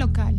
[0.00, 0.34] local.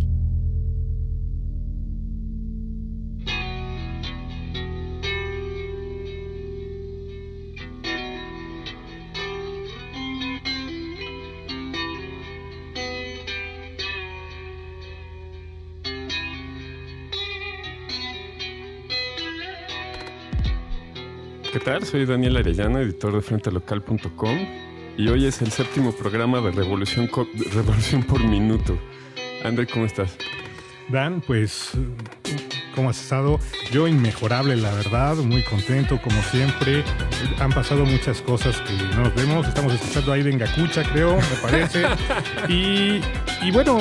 [21.52, 21.86] ¿Qué tal?
[21.86, 24.38] Soy Daniel Arellano, editor de FrenteLocal.com
[24.98, 27.10] y hoy es el séptimo programa de Revolución,
[27.54, 28.80] Revolución por Minuto.
[29.44, 30.16] André, ¿cómo estás?
[30.90, 31.72] Dan, pues,
[32.76, 33.40] ¿cómo has estado?
[33.72, 36.84] Yo inmejorable, la verdad, muy contento, como siempre.
[37.40, 39.48] Han pasado muchas cosas que no nos vemos.
[39.48, 41.84] Estamos escuchando ahí de Engacucha, creo, me parece.
[42.50, 43.00] y,
[43.42, 43.80] y bueno,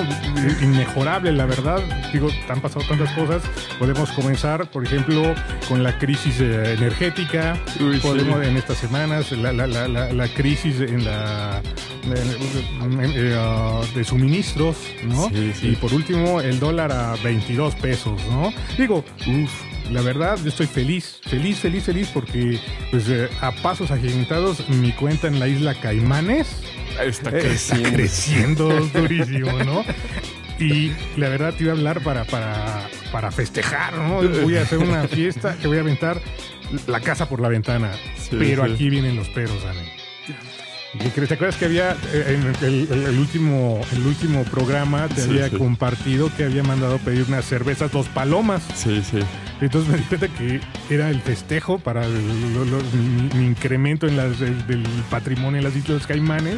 [0.63, 1.81] inmejorable, la verdad.
[2.13, 3.43] Digo, han pasado tantas cosas.
[3.79, 5.35] Podemos comenzar, por ejemplo,
[5.69, 7.59] con la crisis eh, energética.
[7.81, 8.01] Uy, sí.
[8.07, 11.61] Podemos en estas semanas, la, la- la- la- crisis en la
[13.95, 15.29] de suministros, ¿no?
[15.29, 15.69] Sí, sí.
[15.69, 18.53] Y por último, el dólar a 22 pesos, ¿no?
[18.79, 22.59] Digo, uff, la verdad, yo estoy feliz, feliz, feliz, feliz, porque
[22.91, 26.49] pues eh, a pasos agigantados mi cuenta en la isla Caimanes
[26.99, 27.91] Está eh, está creciendo.
[27.91, 29.85] creciendo durísimo, ¿no?
[30.59, 34.23] Y la verdad te iba a hablar para, para, para festejar, ¿no?
[34.43, 36.21] Voy a hacer una fiesta que voy a aventar
[36.87, 37.91] la casa por la ventana.
[38.17, 38.73] Sí, pero sí.
[38.73, 40.00] aquí vienen los peros, Dani.
[40.99, 45.31] ¿Te acuerdas que había eh, en el, el- el último, el último programa te Sí,
[45.31, 45.57] había sí.
[45.57, 48.63] compartido que había mandado pedir unas cervezas, dos palomas?
[48.75, 49.19] Sí, sí.
[49.61, 50.61] Entonces me di cuenta que
[50.93, 55.59] era el festejo para el- lo- lo- mi, mi incremento en las, del, del patrimonio
[55.59, 56.57] en las Islas Caimanes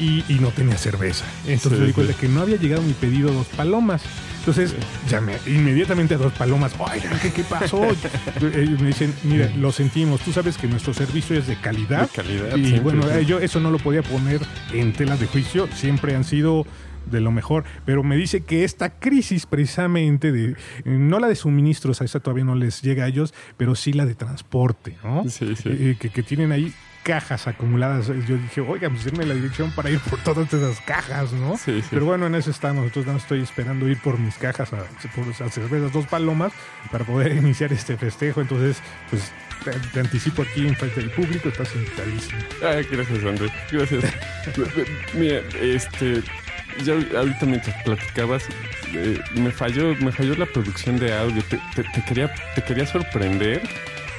[0.00, 1.24] y, y- no tenía cerveza.
[1.46, 4.02] Entonces Sí, me di cuenta que no había llegado mi pedido dos palomas.
[4.46, 4.76] Entonces
[5.10, 6.72] llamé inmediatamente a dos palomas.
[6.78, 7.84] Oigan, ¿qué, qué pasó?
[8.54, 10.20] Ellos me dicen, mira, lo sentimos.
[10.20, 12.02] Tú sabes que nuestro servicio es de calidad.
[12.02, 13.08] De calidad, Y bueno, sí.
[13.10, 14.40] eh, yo eso no lo podía poner
[14.72, 15.68] en telas de juicio.
[15.74, 16.64] Siempre han sido
[17.10, 17.64] de lo mejor.
[17.84, 22.44] Pero me dice que esta crisis precisamente de, no la de suministros, a esa todavía
[22.44, 25.24] no les llega a ellos, pero sí la de transporte, ¿no?
[25.28, 25.68] Sí, sí.
[25.70, 26.72] Eh, que, que tienen ahí
[27.06, 28.08] cajas acumuladas.
[28.08, 31.56] Yo dije, oiga, pues denme la dirección para ir por todas esas cajas, ¿no?
[31.56, 31.86] Sí, sí.
[31.90, 32.84] Pero bueno, en eso estamos.
[32.84, 34.78] Entonces no estoy esperando ir por mis cajas a,
[35.14, 36.52] por esas cervezas, dos palomas,
[36.90, 38.40] para poder iniciar este festejo.
[38.40, 38.78] Entonces,
[39.08, 39.30] pues
[39.64, 42.40] te, te anticipo aquí en frente del público, estás invitadísimo.
[42.60, 43.52] Gracias, André.
[43.70, 44.04] Gracias.
[45.14, 46.22] Mira, este.
[46.84, 48.44] Ya ahorita mientras platicabas,
[48.92, 51.42] eh, me falló, me falló la producción de audio.
[51.44, 53.62] Te, te- te quería, te quería sorprender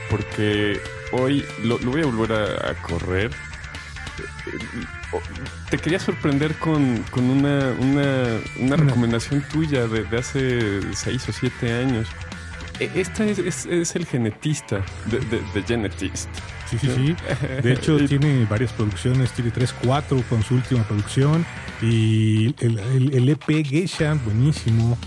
[0.09, 0.79] porque
[1.11, 3.31] hoy lo, lo voy a volver a, a correr.
[5.69, 11.31] Te quería sorprender con, con una, una, una recomendación tuya de, de hace seis o
[11.31, 12.07] siete años.
[12.79, 16.29] E- Esta es, es- es el genetista de, de, de Genetist.
[16.69, 17.15] Sí, sí, sí.
[17.63, 21.45] De hecho, tiene varias producciones, tiene tres, cuatro con su última producción.
[21.81, 24.97] Y el, el- el EP Geisha, buenísimo.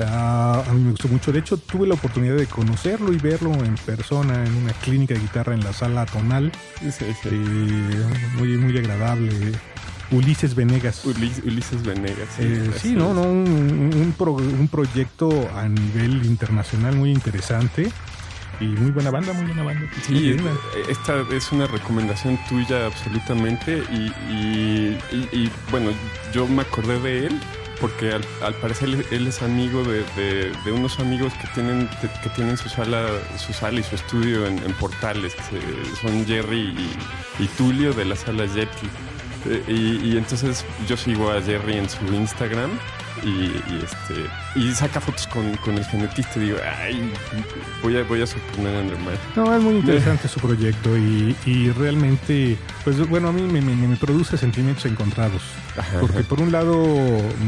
[0.00, 1.30] Ah, a mí me gustó mucho.
[1.32, 5.20] De hecho, tuve la oportunidad de conocerlo y verlo en persona en una clínica de
[5.20, 6.50] guitarra en la sala tonal.
[6.80, 7.04] Sí, sí.
[7.30, 8.04] Eh,
[8.38, 9.52] muy, muy agradable.
[10.10, 11.04] Ulises Venegas.
[11.06, 12.28] Ulis- Ulises Venegas.
[12.38, 17.90] Eh, así sí, no, no, un, un pro- un proyecto a nivel internacional muy interesante
[18.60, 19.88] y muy buena banda, muy buena banda.
[20.06, 20.40] Sí, eh,
[20.88, 25.90] esta es una recomendación tuya absolutamente y, y- y- y, bueno,
[26.32, 27.40] yo me acordé de él
[27.80, 31.88] porque al, parecer él, es amigo de, unos amigos que tienen
[32.22, 35.60] que tienen su sala su sala y su estudio en, Portales, que
[36.00, 36.74] son Jerry
[37.38, 38.88] y, y Tulio de la sala Yeti.
[39.46, 42.70] Eh, y, y entonces yo sigo a Jerry en su Instagram
[43.22, 47.12] y, y, este y saca fotos con, con el genetista y digo, ay,
[47.82, 49.18] voy a, voy a sorprender a André Mayer".
[49.36, 53.74] No, es muy interesante su proyecto y, y realmente, pues bueno, a mí me, me-
[53.88, 55.42] me produce sentimientos encontrados.
[55.76, 56.28] Ajá, Porque ajá.
[56.28, 56.74] por un lado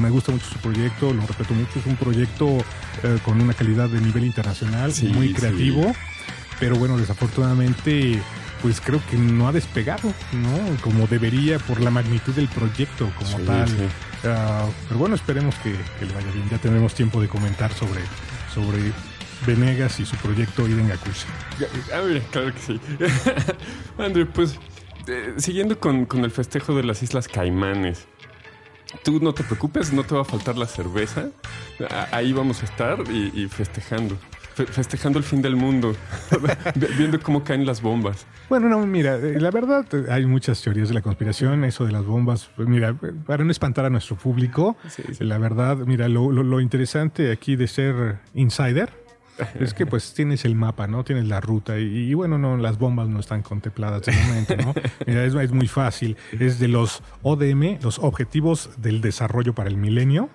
[0.01, 2.59] me gusta mucho su proyecto, lo respeto mucho, es un proyecto
[3.03, 5.35] eh, con una calidad de nivel internacional, Sí, muy sí.
[5.35, 5.93] creativo,
[6.61, 8.21] pero bueno, desafortunadamente
[8.63, 10.77] pues creo que no ha despegado, ¿no?
[10.81, 13.69] Como debería por la magnitud del proyecto como Sí, tal.
[13.69, 13.75] sí.
[14.25, 16.49] Ah, pero bueno, esperemos que, le vaya bien.
[16.51, 18.01] Ya tendremos tiempo de comentar sobre,
[18.53, 18.79] sobre
[19.47, 21.27] Venegas y su proyecto Iden Gakushi.
[21.95, 22.81] Ah, mira, claro que sí.
[23.99, 24.59] André, pues,
[25.07, 28.07] eh, siguiendo con, con el festejo de las Islas Caimanes.
[29.05, 31.29] Tú no te preocupes, no te va a faltar la cerveza.
[31.91, 34.17] A- Ahí vamos a estar y festejando.
[34.57, 35.95] Fe- festejando el fin del mundo.
[36.75, 38.27] Vi- Viendo cómo caen las bombas.
[38.49, 41.93] Bueno, no, mira, eh, la verdad eh, hay muchas teorías de la conspiración, eso de
[41.93, 42.49] las bombas.
[42.57, 45.25] Pues mira, eh, para no espantar a nuestro público, Sí, sí.
[45.25, 48.91] la verdad, mira, lo, lo- lo interesante aquí de ser insider
[49.61, 51.05] es que pues tienes el mapa, ¿no?
[51.05, 54.75] Tienes la ruta y, bueno, no, las bombas no están contempladas de momento, ¿no?
[55.07, 56.17] Mira, es, es, muy fácil.
[56.39, 60.31] Es de los ODM, los Objetivos del Desarrollo para el Milenio,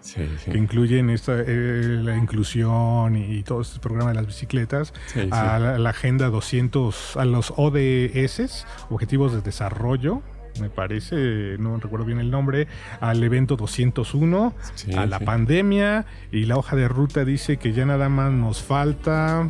[0.46, 4.94] que incluyen esta, eh, la inclusión y, todo este programa de las bicicletas,
[5.32, 10.22] a la, la, Agenda 200, a los ODS, Objetivos de Desarrollo
[10.60, 12.68] me parece, no recuerdo bien el nombre,
[13.00, 14.54] al evento 201,
[14.98, 19.50] a la pandemia, y la hoja de ruta dice que ya nada más nos falta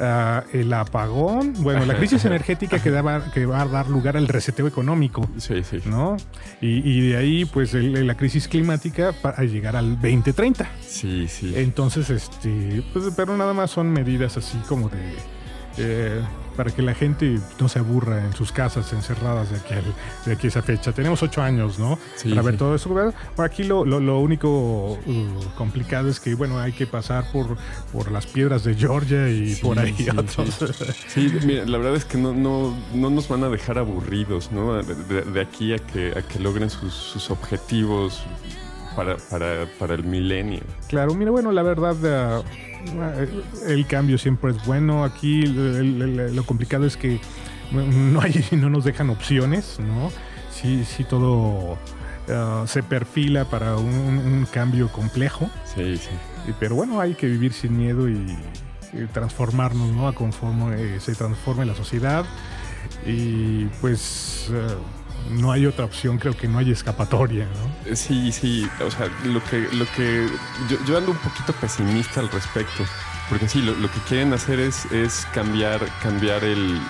[0.00, 2.90] ah, el apagón, bueno, la crisis energética que,
[3.34, 5.80] que va a dar lugar al reseteo económico, sí, sí.
[5.86, 6.16] ¿no?
[6.60, 10.68] Y, de ahí, pues, la crisis climática para llegar al 2030.
[10.80, 11.52] Sí, sí.
[11.56, 14.98] Entonces, este, pues, pero nada más son medidas así como de...
[15.78, 16.20] Eh,
[16.56, 19.74] para que la gente no se aburra en sus casas encerradas de aquí,
[20.24, 20.92] de aquí a esa fecha.
[20.92, 21.98] Tenemos ocho años, ¿no?
[22.28, 22.88] para ver todo eso.
[23.34, 24.98] Por aquí lo, lo, único uh,
[25.56, 27.56] complicado es que, bueno, hay que pasar por,
[27.92, 30.58] por las piedras de Georgia y por ahí otros.
[31.08, 34.82] Sí, mira, la verdad es que no, no, no nos van a dejar aburridos, ¿no?
[34.82, 38.24] De, aquí a que, a que logren sus, sus objetivos
[38.96, 40.62] para, para, para, el milenio.
[40.88, 43.28] Claro, mira, bueno, la verdad, eh,
[43.66, 45.04] el cambio siempre es bueno.
[45.04, 47.20] Aquí lo complicado es que
[47.72, 50.10] no, hay, no nos dejan opciones, ¿no?
[50.50, 51.76] Sí, sí todo
[52.28, 55.50] eh, se perfila para un, cambio complejo.
[55.74, 56.10] Sí, sí.
[56.58, 58.36] Pero bueno, hay que vivir sin miedo y,
[59.12, 60.08] transformarnos, ¿no?
[60.08, 62.24] A conforme se transforme la sociedad.
[63.04, 64.48] Y pues...
[64.50, 64.76] Eh,
[65.30, 67.96] no hay otra opción, creo que no hay escapatoria, ¿no?
[67.96, 70.28] Sí, sí, o sea, lo que, lo que
[70.86, 72.84] yo, ando un poquito pesimista al respecto,
[73.28, 76.80] porque sí, lo, que quieren hacer es, es cambiar, cambiar el,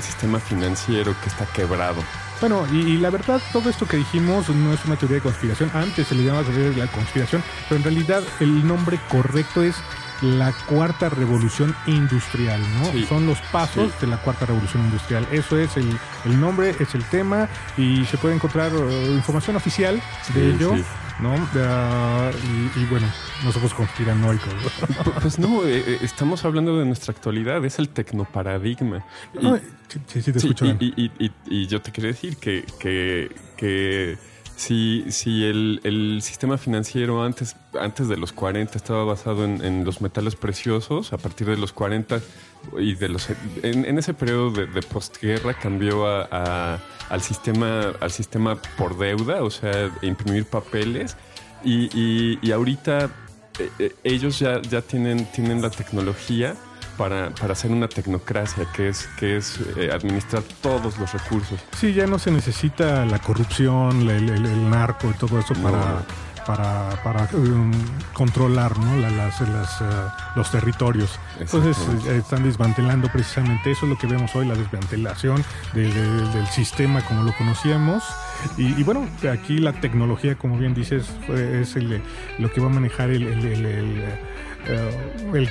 [0.00, 2.02] sistema financiero que está quebrado.
[2.40, 5.70] Bueno, y, la verdad, todo esto que dijimos no es una teoría de conspiración.
[5.72, 9.76] Antes se le llamaba teoría de la conspiración, pero en realidad el nombre correcto es
[10.24, 13.06] la cuarta revolución industrial, ¿no?
[13.06, 15.26] Son los pasos de la cuarta revolución industrial.
[15.30, 15.88] Eso es el,
[16.24, 20.00] el, nombre, es el tema y se puede encontrar uh, información oficial
[20.34, 20.74] de ello.
[21.20, 21.34] ¿no?
[21.36, 23.06] y, bueno,
[23.44, 24.52] no somos conspiranoicos.
[25.22, 29.04] Pues no, eh, eh, estamos hablando de nuestra actualidad, es el tecnoparadigma.
[30.08, 30.66] sí, sí, te escucho.
[30.80, 31.10] Y,
[31.46, 34.18] y, yo te quiero decir que, que, que
[34.56, 39.84] si, si el, el, sistema financiero antes, antes de los 40 estaba basado en, en,
[39.84, 42.20] los metales preciosos, a partir de los 40
[42.78, 43.28] y de los
[43.62, 46.78] en, ese periodo de, de postguerra cambió a,
[47.08, 51.16] al sistema al sistema por deuda, o sea, imprimir papeles.
[51.64, 53.10] Y, y, y ahorita
[53.58, 56.56] eh, eh, ellos ya, ya tienen, tienen la tecnología
[56.96, 61.60] para, para hacer una tecnocracia, que es, que es eh, administrar todos los recursos.
[61.76, 66.02] Sí, ya no se necesita la corrupción, el, narco y todo eso para,
[66.46, 67.72] para, para um,
[68.12, 68.96] controlar ¿no?
[68.96, 69.84] las, las, uh,
[70.36, 71.18] los territorios.
[71.38, 71.76] Entonces
[72.06, 75.44] eh, están desmantelando precisamente eso, es lo que vemos hoy, la desmantelación
[75.74, 78.04] del sistema como lo conocíamos.
[78.56, 82.02] Y, bueno, aquí la tecnología, como bien dices, es el,
[82.38, 84.33] lo que va a manejar el eh, el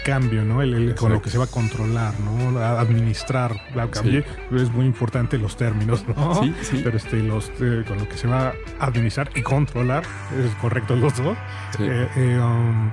[0.04, 0.62] cambio, ¿no?
[0.62, 2.60] El, con lo que se va a controlar, ¿no?
[2.60, 3.56] A administrar.
[3.76, 6.36] La cambio, es muy importante los términos, ¿no?
[6.36, 6.82] Sí, sí.
[6.84, 10.04] Pero este, los, eh, con lo que se va a administrar y controlar,
[10.38, 11.38] es correcto los dos,
[11.80, 12.92] eh, um,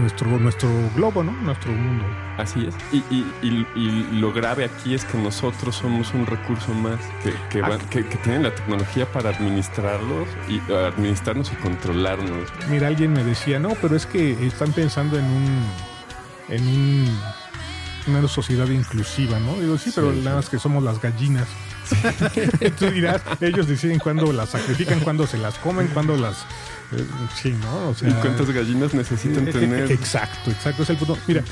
[0.00, 1.32] nuestro, nuestro globo, ¿no?
[1.32, 2.04] Nuestro mundo.
[2.38, 2.74] Así es.
[2.92, 7.62] Y, y, y, lo grave aquí es que nosotros somos un recurso más que, que,
[7.90, 12.52] que, que tienen la tecnología para administrarlos y administrarnos y controlarnos.
[12.68, 15.23] Mira, alguien me decía, no, pero es que están pensando en
[16.48, 17.08] en un
[18.06, 19.58] en una sociedad inclusiva, ¿no?
[19.58, 21.48] Digo, sí, pero nada más que somos las gallinas.
[22.78, 26.42] Tú dirás, ellos deciden cuándo las sacrifican, cuándo se las comen, cuándo las...
[26.92, 27.04] Eh,
[27.34, 27.90] sí, ¿no?
[27.90, 29.90] O sea, ¿Y cuántas gallinas necesitan tener?
[29.90, 31.18] Exacto, exacto, es el punto.
[31.26, 31.42] Mira,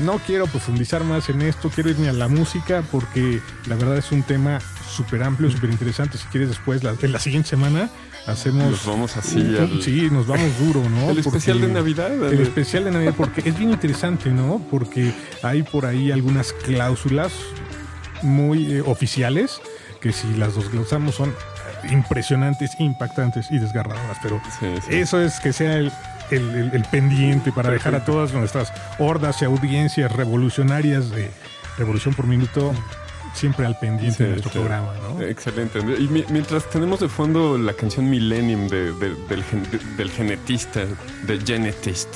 [0.00, 4.12] no quiero profundizar más en esto, quiero irme a la música porque la verdad es
[4.12, 6.18] un tema súper amplio, súper interesante.
[6.18, 7.90] Si quieres después, la, en la siguiente semana,
[8.26, 8.70] hacemos...
[8.70, 9.56] Nos vamos así.
[9.80, 11.10] Sí, nos vamos duro, ¿no?
[11.10, 12.12] El especial de Navidad.
[12.32, 14.60] El especial de Navidad, porque es bien interesante, ¿no?
[14.70, 17.32] Porque hay por ahí algunas cláusulas
[18.22, 19.60] muy eh, oficiales
[20.00, 21.34] que si las desglosamos son
[21.90, 24.18] impresionantes, impactantes y desgarradoras.
[24.22, 24.40] Pero
[24.88, 25.92] eso es que sea el,
[26.30, 31.30] el, pendiente para dejar a todas nuestras hordas y audiencias revolucionarias de
[31.78, 32.72] Revolución por Minuto
[33.36, 34.92] siempre al pendiente de nuestro programa.
[35.02, 35.22] ¿no?
[35.22, 35.78] Excelente.
[35.98, 40.84] Y mientras tenemos de fondo la canción Millennium de, del, genetista,
[41.26, 42.08] de Genetist.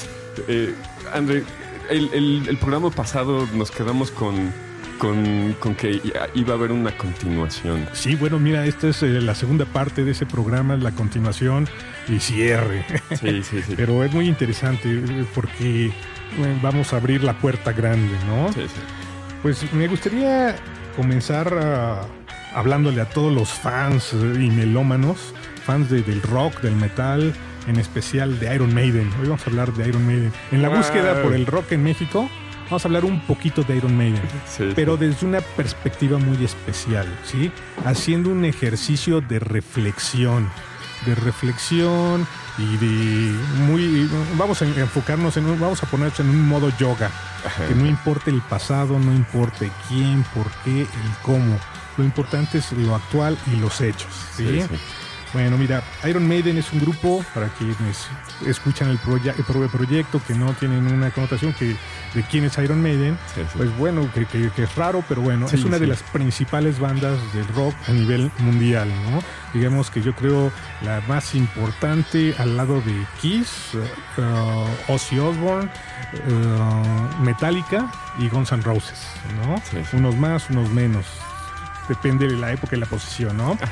[0.48, 0.74] Eh,
[1.12, 1.44] André,
[1.90, 4.52] el, el, programa pasado nos quedamos con,
[4.98, 6.00] con, con, que
[6.34, 7.86] iba a haber una continuación.
[7.92, 11.68] Sí, bueno, mira, esta es eh, la segunda parte de ese programa, la continuación
[12.08, 12.86] y cierre.
[13.20, 13.74] Sí, sí, sí.
[13.76, 15.02] Pero es muy interesante
[15.34, 15.92] porque eh,
[16.62, 18.52] vamos a abrir la puerta grande, ¿no?
[18.52, 18.80] Sí, sí.
[19.42, 20.56] Pues me gustaría
[20.96, 22.02] comenzar ah,
[22.54, 27.32] hablándole a todos los fans eh, y melómanos, fans de- del rock, del metal,
[27.66, 29.10] en especial de Iron Maiden.
[29.20, 30.32] Hoy vamos a hablar de Iron Maiden.
[30.50, 30.78] En la Wow.
[30.78, 32.28] búsqueda por el rock en México,
[32.64, 34.22] vamos a hablar un poquito de Iron Maiden.
[34.48, 35.06] Sí, Pero sí.
[35.06, 37.50] desde una perspectiva muy especial, ¿sí?
[37.84, 40.48] Haciendo un ejercicio de reflexión,
[41.06, 42.26] de reflexión
[42.58, 43.32] y de
[43.66, 47.10] muy vamos a enfocarnos en un- vamos a ponernos en un modo yoga,
[47.46, 47.66] Ajá.
[47.68, 50.88] que no importe el pasado, no importe quién, por qué, el
[51.22, 51.58] cómo.
[51.96, 54.46] Lo importante es lo actual y los hechos, ¿sí?
[54.46, 54.80] Sí, sí.
[55.32, 58.08] Bueno, mira, Iron Maiden es un grupo, para quienes
[58.46, 61.76] escuchan el, proye- el proyecto, que no tienen una connotación que,
[62.14, 63.48] de quién es Iron Maiden, Sí, sí.
[63.56, 66.80] pues bueno, que, que- que es raro, pero bueno, Sí, es una de las principales
[66.80, 69.22] bandas del rock a nivel mundial, ¿no?
[69.54, 70.50] Digamos que yo creo
[70.82, 73.74] la más importante al lado de Kiss,
[74.18, 75.70] uh, Ozzy Osbourne,
[76.26, 78.98] uh, Metallica y Guns N' Roses,
[79.46, 79.62] ¿no?
[79.96, 81.06] Unos más, unos menos.
[81.88, 83.56] Depende de la época y la posición, ¿no?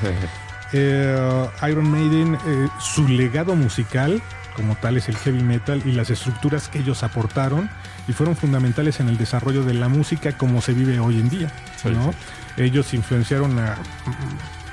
[0.72, 4.22] Eh, Iron Maiden, eh, su legado musical
[4.58, 7.70] como tal es el heavy metal y las estructuras que ellos aportaron
[8.08, 11.52] y fueron fundamentales en el desarrollo de la música como se vive hoy en día.
[11.80, 12.12] Sí, ¿no?
[12.56, 13.76] Ellos influenciaron a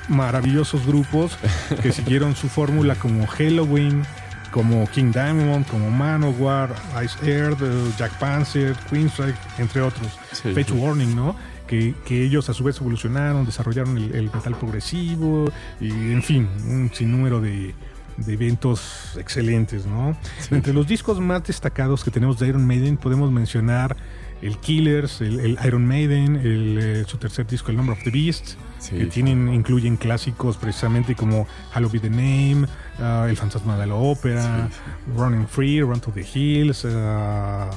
[0.08, 1.38] maravillosos grupos
[1.82, 4.02] que siguieron su fórmula como Halloween,
[4.50, 6.74] como King Diamond, como Manowar,
[7.04, 10.18] Ice Earth, eh, Jack Panzer, Queensryche, entre otros.
[10.32, 10.72] Sí, sí.
[10.72, 11.36] Warning, ¿no?
[11.66, 16.48] Que, que ellos a su vez evolucionaron, desarrollaron el, el metal progresivo y, en fin,
[16.68, 17.74] un sinnúmero de,
[18.18, 20.16] de eventos excelentes, ¿no?
[20.38, 20.54] Sí.
[20.54, 23.96] Entre los discos más destacados que tenemos de Iron Maiden podemos mencionar
[24.42, 28.10] el Killers, el, el Iron Maiden, el, eh, su tercer disco, el Number of the
[28.10, 32.66] Beast, Sí, que tienen, incluyen clásicos precisamente como Halloween Be the Name,
[33.00, 34.78] ah, El Fantasma de la Ópera, Sí,
[35.16, 37.70] Running Free, Run to the Hills, ah,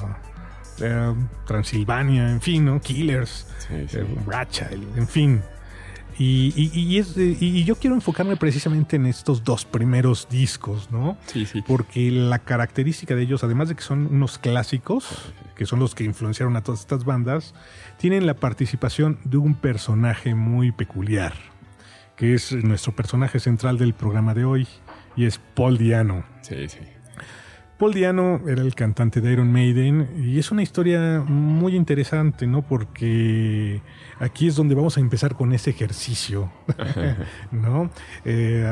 [0.82, 1.14] eh,
[1.46, 2.80] Transilvania, en fin, ¿no?
[2.80, 3.98] Killers, Sí, sí.
[3.98, 5.42] eh, en fin.
[6.18, 11.16] Y, y- y es y yo quiero enfocarme precisamente en estos dos primeros discos, ¿no?
[11.26, 11.62] Sí, sí.
[11.66, 16.04] Porque la característica de ellos, además de que son unos clásicos, que son los que
[16.04, 17.54] influenciaron a todas estas bandas,
[17.96, 21.32] tienen la participación de un personaje muy peculiar,
[22.16, 24.68] que es nuestro personaje central del programa de hoy,
[25.16, 26.24] y es Paul Diano.
[26.42, 26.80] Sí, sí.
[27.80, 32.60] Paul Diano era el cantante de Iron Maiden y es una historia muy interesante, ¿no?
[32.60, 33.80] Porque
[34.18, 36.52] aquí es donde vamos a empezar con ese ejercicio,
[37.50, 37.90] ¿no?
[38.26, 38.68] Eh,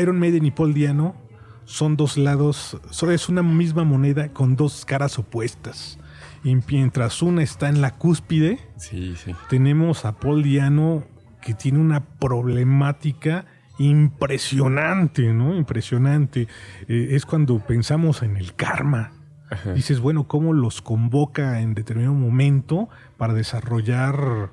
[0.00, 1.16] Iron Maiden y Paul Diano
[1.64, 5.98] son dos lados, es una misma moneda con dos caras opuestas.
[6.44, 9.34] Y mientras una está en la cúspide, Sí, sí.
[9.50, 11.02] tenemos a Paul Diano
[11.42, 13.46] que tiene una problemática
[13.78, 15.54] impresionante, ¿no?
[15.56, 16.48] Impresionante.
[16.88, 19.12] Eh, es cuando pensamos en el karma.
[19.50, 19.72] Ajá.
[19.72, 24.50] Dices, bueno, ¿cómo los convoca en determinado momento para desarrollar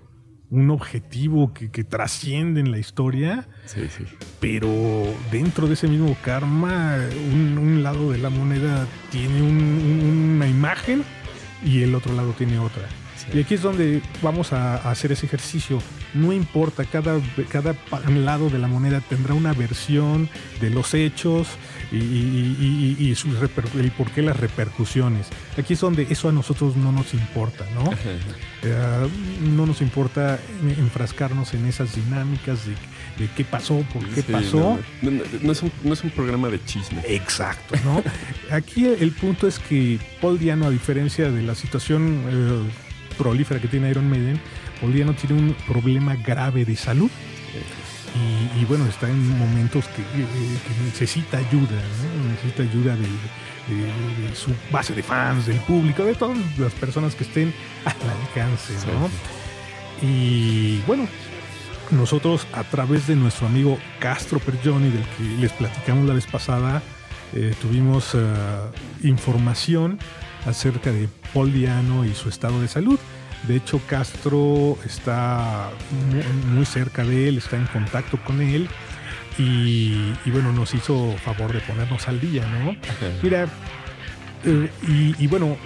[0.52, 3.48] un objetivo que, que trasciende en la historia?
[3.66, 4.06] Sí, sí.
[4.40, 4.70] Pero
[5.32, 6.96] dentro de ese mismo karma,
[7.34, 11.04] un, un lado de la moneda tiene un- un- una imagen
[11.66, 12.84] y el otro lado tiene otra.
[13.34, 15.82] Y aquí es donde vamos a, hacer ese ejercicio.
[16.14, 17.76] No importa, cada, cada
[18.08, 20.30] lado de la moneda tendrá una versión
[20.62, 21.48] de los hechos
[21.92, 25.28] y, y- y- y sus y por qué las repercusiones.
[25.58, 27.92] Aquí es donde eso a nosotros no nos importa, ¿no?
[28.64, 29.08] Eh,
[29.44, 30.40] no nos importa
[30.78, 32.74] enfrascarnos en esas dinámicas de,
[33.24, 34.80] de qué pasó, por qué Sí, pasó.
[35.02, 37.02] No, no, no, no es un, no es un programa de chisme.
[37.08, 38.04] Exacto, ¿no?
[38.56, 42.62] Aquí el punto es que Paul Diano, a diferencia de la situación eh,
[43.18, 44.40] prolífera que tiene Iron Maiden,
[44.80, 47.10] Paul Diano tiene un problema grave de salud.
[48.16, 50.26] Y, y bueno, está en momentos que, eh,
[50.66, 51.76] que necesita ayuda,
[52.24, 52.30] ¿no?
[52.32, 53.20] necesita ayuda del-
[53.68, 57.54] de, de su base de fans, del público, de todas las personas que estén
[57.84, 58.74] al alcance.
[58.78, 58.86] Sí.
[58.88, 59.10] ¿no?
[60.08, 61.08] Y bueno,
[61.92, 66.82] nosotros a través de nuestro amigo Castro Perjoni, del que les platicamos la vez pasada,
[67.34, 68.18] eh, tuvimos eh,
[69.04, 70.00] información
[70.46, 73.00] acerca de Paul Diano y su estado de salud.
[73.48, 78.68] De hecho, Castro está mu- muy cerca de él, está en contacto con él
[79.38, 82.72] y, y bueno, nos hizo favor de ponernos al día, ¿no?
[82.72, 83.08] Ajá.
[83.22, 83.48] Mira,
[84.46, 85.58] eh, y, y bueno,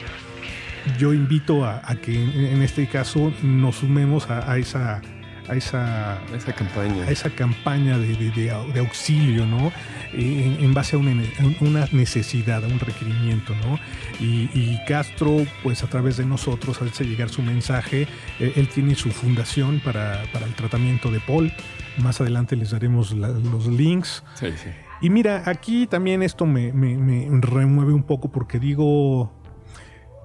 [0.98, 5.02] yo invito a, a que en, en este caso nos sumemos a, a esa
[5.50, 7.04] a esa Esa campaña.
[7.06, 9.72] a esa campaña de, de- de au- de auxilio, ¿no?
[10.14, 11.14] En, en base a una,
[11.62, 13.80] una necesidad, a un requerimiento, ¿no?
[14.20, 18.08] Y, y Castro, pues a través de nosotros, hace llegar su mensaje.
[18.40, 21.52] Eh, él tiene su fundación para, para el tratamiento de Paul.
[21.98, 24.24] Más adelante les daremos la- los links.
[24.36, 24.70] Sí, sí.
[25.02, 29.32] Y mira, aquí también esto me, me- me remueve un poco porque digo,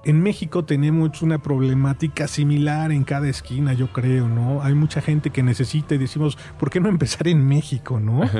[0.05, 4.61] en México tenemos una problemática similar en cada esquina, yo creo, ¿no?
[4.61, 8.21] Hay mucha gente que necesita y decimos, ¿por qué no empezar en México, ¿no?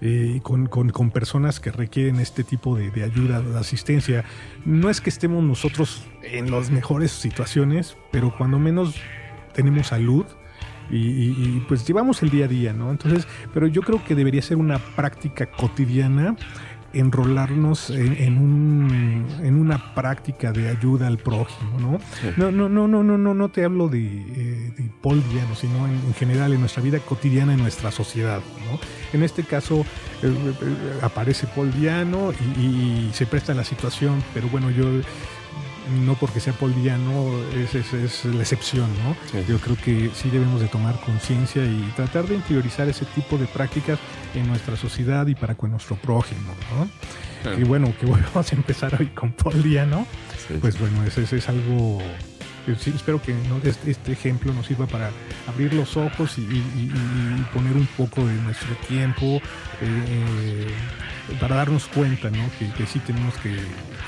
[0.00, 4.24] Eh, con, personas que requieren este tipo de, de, ayuda, de asistencia.
[4.64, 8.94] No es que estemos nosotros en las mejores situaciones, pero cuando menos
[9.54, 10.24] tenemos salud,
[10.90, 12.90] y, pues llevamos el día a día, ¿no?
[12.90, 16.36] Entonces, pero yo creo que debería ser una práctica cotidiana
[16.92, 22.00] enrolarnos en, un, en una práctica de ayuda al prójimo, ¿no?
[22.36, 25.86] No, no, no, no, no, no, no te hablo de, eh, de Paul Diano, sino
[25.86, 28.40] en, general en nuestra vida cotidiana, en nuestra sociedad,
[28.70, 28.78] ¿no?
[29.12, 29.80] En este caso
[30.22, 34.86] eh, eh, aparece Paul Diano y, y, se presta la situación, pero bueno, yo
[35.90, 39.42] no porque sea poliano es, es, la excepción, ¿no?
[39.48, 43.46] Yo creo que sí debemos de tomar conciencia y tratar de interiorizar ese tipo de
[43.46, 43.98] prácticas
[44.34, 46.88] en nuestra sociedad y para con nuestro prójimo, ¿no?
[47.56, 50.06] Y bueno, que vamos a empezar hoy con poliano,
[50.60, 52.00] pues bueno, ese, es algo
[52.72, 53.34] espero que
[53.64, 55.10] este, este, ejemplo nos sirva para
[55.46, 56.42] abrir los ojos y,
[57.54, 59.40] poner un poco de nuestro tiempo
[59.80, 60.66] eh,
[61.40, 62.44] para darnos cuenta ¿no?
[62.58, 63.58] que, sí tenemos que,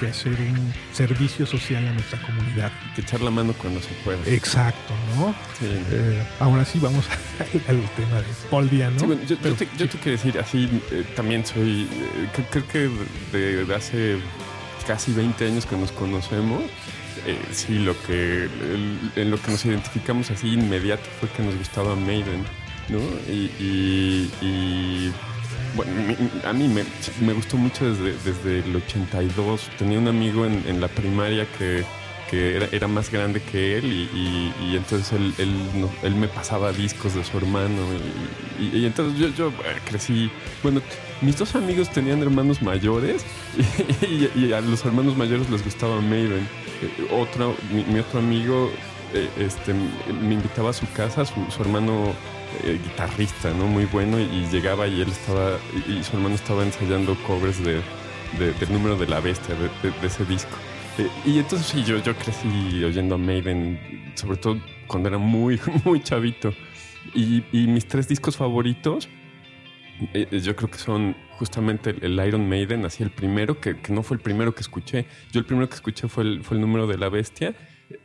[0.07, 2.73] hacer un servicio social a nuestra comunidad.
[2.95, 4.35] Que echar la mano cuando se puede.
[4.35, 5.35] Exacto, ¿no?
[5.63, 7.05] Eh, ahora sí vamos
[7.69, 9.15] al tema de Paul Díaz, ¿no?
[9.25, 11.87] yo, te, quiero decir, así eh, también soy,
[12.51, 12.91] creo que
[13.37, 14.19] de, hace
[14.87, 16.63] casi 20 años que nos conocemos,
[17.53, 18.49] sí, lo que,
[19.17, 22.45] en lo que nos identificamos así inmediato fue que nos gustaba Maiden,
[22.89, 23.01] ¿no?
[23.29, 25.11] y
[25.77, 25.93] bueno,
[26.45, 29.71] a mí me, gustó mucho desde, desde, el 82.
[29.79, 31.85] Tenía un amigo en, la primaria que,
[32.73, 35.35] era, más grande que él y, entonces él,
[36.03, 37.83] él, me pasaba discos de su hermano
[38.59, 40.31] y, entonces yo, yo, eh, crecí,
[40.63, 40.81] bueno,
[41.21, 43.25] mis dos amigos tenían hermanos mayores
[44.37, 46.49] y, a los hermanos mayores les gustaba Maiden.
[46.83, 48.71] Eh, otro, mi, otro amigo
[49.13, 52.15] eh, este, me invitaba a su casa, su, su hermano
[52.65, 53.67] eh, guitarrista, ¿no?
[53.67, 57.81] Muy bueno y llegaba y él estaba, y, su hermano estaba ensayando covers de,
[58.39, 60.57] del número de la bestia, de, ese disco.
[60.99, 66.03] Eh, y entonces yo, yo crecí oyendo a Maiden, sobre todo cuando era muy, muy
[66.03, 66.53] chavito.
[67.15, 69.09] Y, mis tres discos favoritos,
[70.31, 74.17] yo creo que son justamente el, Iron Maiden, así el primero, que, que, no fue
[74.17, 75.07] el primero que escuché.
[75.33, 77.55] Yo el primero que escuché fue el, fue el número de la bestia.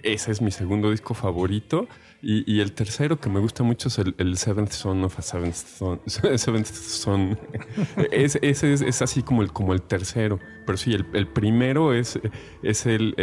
[0.01, 1.87] Ese es mi segundo disco favorito.
[2.27, 6.01] Y, el tercero que me gusta mucho es el, Seventh Son of a Seventh Son.
[6.07, 7.37] Seventh Son.
[8.11, 10.39] ese es, así como el, como el tercero.
[10.65, 12.19] Pero sí, el, primero es,
[12.63, 13.13] es el,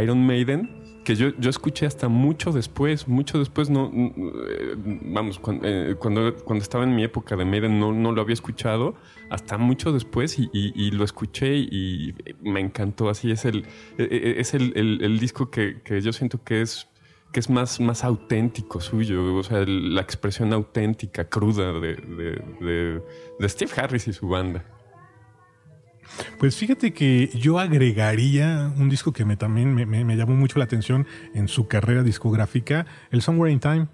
[0.00, 5.94] Iron Maiden que yo, yo escuché hasta mucho después, mucho después, no, eh, vamos, eh,
[6.00, 8.96] cuando, cuando, estaba en mi época de Maiden no, no lo había escuchado,
[9.30, 13.66] hasta mucho después y, lo escuché y me encantó, así es el,
[13.98, 16.88] e, e, es el, disco que, que, yo siento que es
[17.32, 23.00] que es más, más auténtico suyo, o sea, la expresión auténtica, cruda de,
[23.42, 24.64] Steve Harris y su banda.
[26.38, 31.06] Pues fíjate que yo agregaría un disco que me, también me, llamó mucho la atención
[31.34, 33.88] en su carrera discográfica, el Somewhere in Time.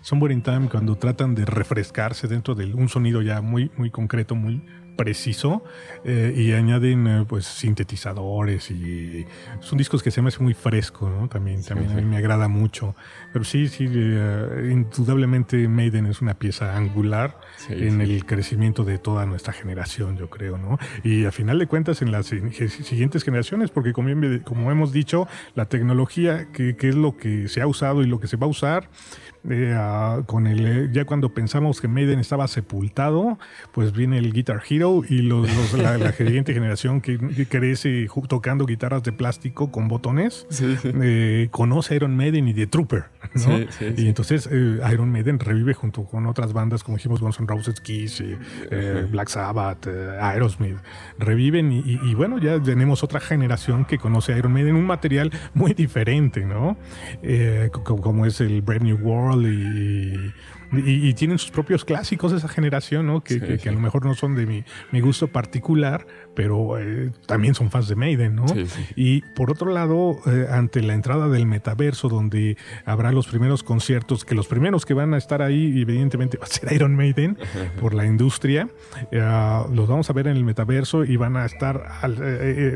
[0.00, 4.34] Somewhere in Time, cuando tratan de refrescarse dentro de un sonido ya muy, muy concreto,
[4.34, 4.62] muy,
[5.00, 5.64] preciso
[6.04, 9.24] eh, y añaden eh, pues sintetizadores y
[9.60, 11.26] son discos que se me hace muy fresco, ¿no?
[11.26, 12.94] También, también a mí me agrada mucho.
[13.32, 19.24] Pero sí, sí, eh, indudablemente Maiden es una pieza angular en el crecimiento de toda
[19.24, 20.78] nuestra generación, yo creo, ¿no?
[21.02, 24.10] Y a final de cuentas en las siguientes generaciones, porque como,
[24.44, 28.20] como hemos dicho, la tecnología, que, que es lo que se ha usado y lo
[28.20, 28.90] que se va a usar,
[29.48, 29.74] eh,
[30.26, 33.38] con el, eh, ya cuando pensamos que Maiden estaba sepultado,
[33.72, 39.12] pues viene el Guitar Hero y los, la, siguiente generación que, crece tocando guitarras de
[39.12, 40.46] plástico con botones,
[40.84, 43.04] eh, conoce a Iron Maiden y The Trooper.
[43.96, 48.22] y entonces Iron Maiden revive junto con otras bandas como dijimos Guns N' Roses, Kiss,
[49.10, 50.76] Black Sabbath, Aerosmith.
[51.18, 55.72] Reviven y, bueno, ya tenemos otra generación que conoce a Iron Maiden, un material muy
[55.72, 56.76] diferente, ¿no?
[57.82, 60.32] como es el Brave New World y,
[60.72, 63.22] y, tienen sus propios clásicos de esa generación, ¿no?
[63.22, 66.06] Que, que, a lo mejor no son de mi, mi gusto particular,
[66.40, 68.46] pero eh, también son fans de Maiden, ¿no?
[68.96, 74.24] Y por otro lado, eh, ante la entrada del metaverso, donde habrá los primeros conciertos,
[74.24, 77.36] que los primeros que van a estar ahí, evidentemente va a ser Iron Maiden
[77.78, 78.70] por la industria,
[79.10, 79.18] eh,
[79.70, 81.84] los vamos a ver en el metaverso y van a estar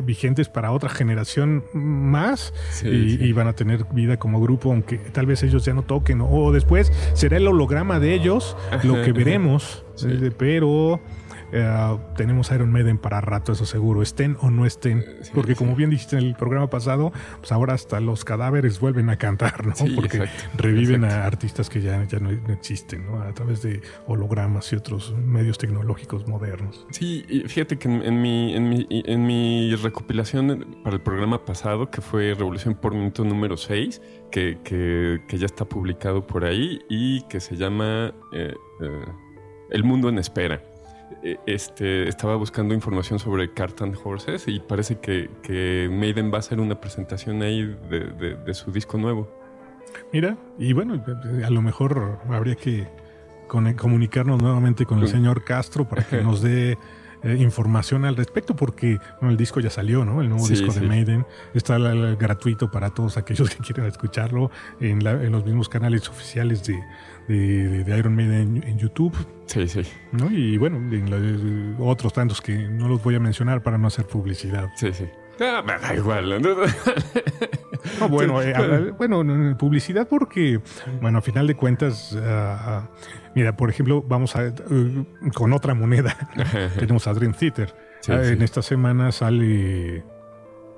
[0.04, 2.52] vigentes para otra generación más
[2.84, 6.52] y, van a tener vida como grupo, aunque tal vez ellos ya no toquen, o
[6.52, 9.86] después será el holograma de ellos lo que veremos,
[10.36, 11.00] pero
[11.54, 14.98] eh, tenemos Iron Maiden para rato, eso seguro, estén o no estén.
[14.98, 15.58] Eh, sí, porque sí.
[15.58, 19.64] como bien dijiste en el programa pasado, pues ahora hasta los cadáveres vuelven a cantar,
[19.66, 19.76] ¿no?
[19.76, 21.22] Sí, porque exacto, reviven exacto.
[21.22, 23.22] a artistas que ya, ya no, no existen, ¿no?
[23.22, 26.86] A través de hologramas y otros medios tecnológicos modernos.
[26.90, 31.44] Sí, y fíjate que en, en mi, en, mi, en mi recopilación para el programa
[31.44, 36.44] pasado, que fue Revolución por Minuto número 6, que, que, que ya está publicado por
[36.44, 39.04] ahí y que se llama eh, eh,
[39.70, 40.73] El Mundo en Espera.
[41.22, 46.40] Eh, Este, estaba buscando información sobre Cartan Horses y parece que, que Maiden va a
[46.40, 49.28] hacer una presentación ahí de, de- de su disco nuevo.
[50.12, 51.02] Mira, y bueno,
[51.44, 52.86] a lo mejor habría que
[53.46, 56.76] comunicarnos nuevamente con el señor Castro para que nos dé
[57.24, 60.20] eh, información al respecto, porque bueno, el disco ya salió, ¿no?
[60.20, 60.80] El nuevo Sí, disco sí.
[60.80, 65.32] de Maiden está la- la- gratuito para todos aquellos que quieran escucharlo en, la- en
[65.32, 66.78] los mismos canales oficiales de,
[67.84, 69.14] de- Iron Maiden en, en YouTube,
[69.46, 69.82] Sí, sí,
[70.12, 70.30] ¿no?
[70.30, 74.06] Y bueno, en la- otros tantos que no los voy a mencionar para no hacer
[74.06, 74.68] publicidad.
[74.76, 75.06] sí, sí.
[75.40, 76.30] Ah, me da igual.
[78.08, 78.08] ¿no?
[78.14, 80.60] No, bueno, eh, bueno, no, no, publicidad porque,
[81.00, 82.88] bueno, a final de cuentas, ah,
[83.34, 84.52] mira, por ejemplo, vamos a, eh,
[85.34, 86.16] con otra moneda,
[86.78, 87.74] tenemos a Dream Theater.
[88.00, 88.32] Sí, Ah, sí.
[88.32, 90.04] En esta semana sale,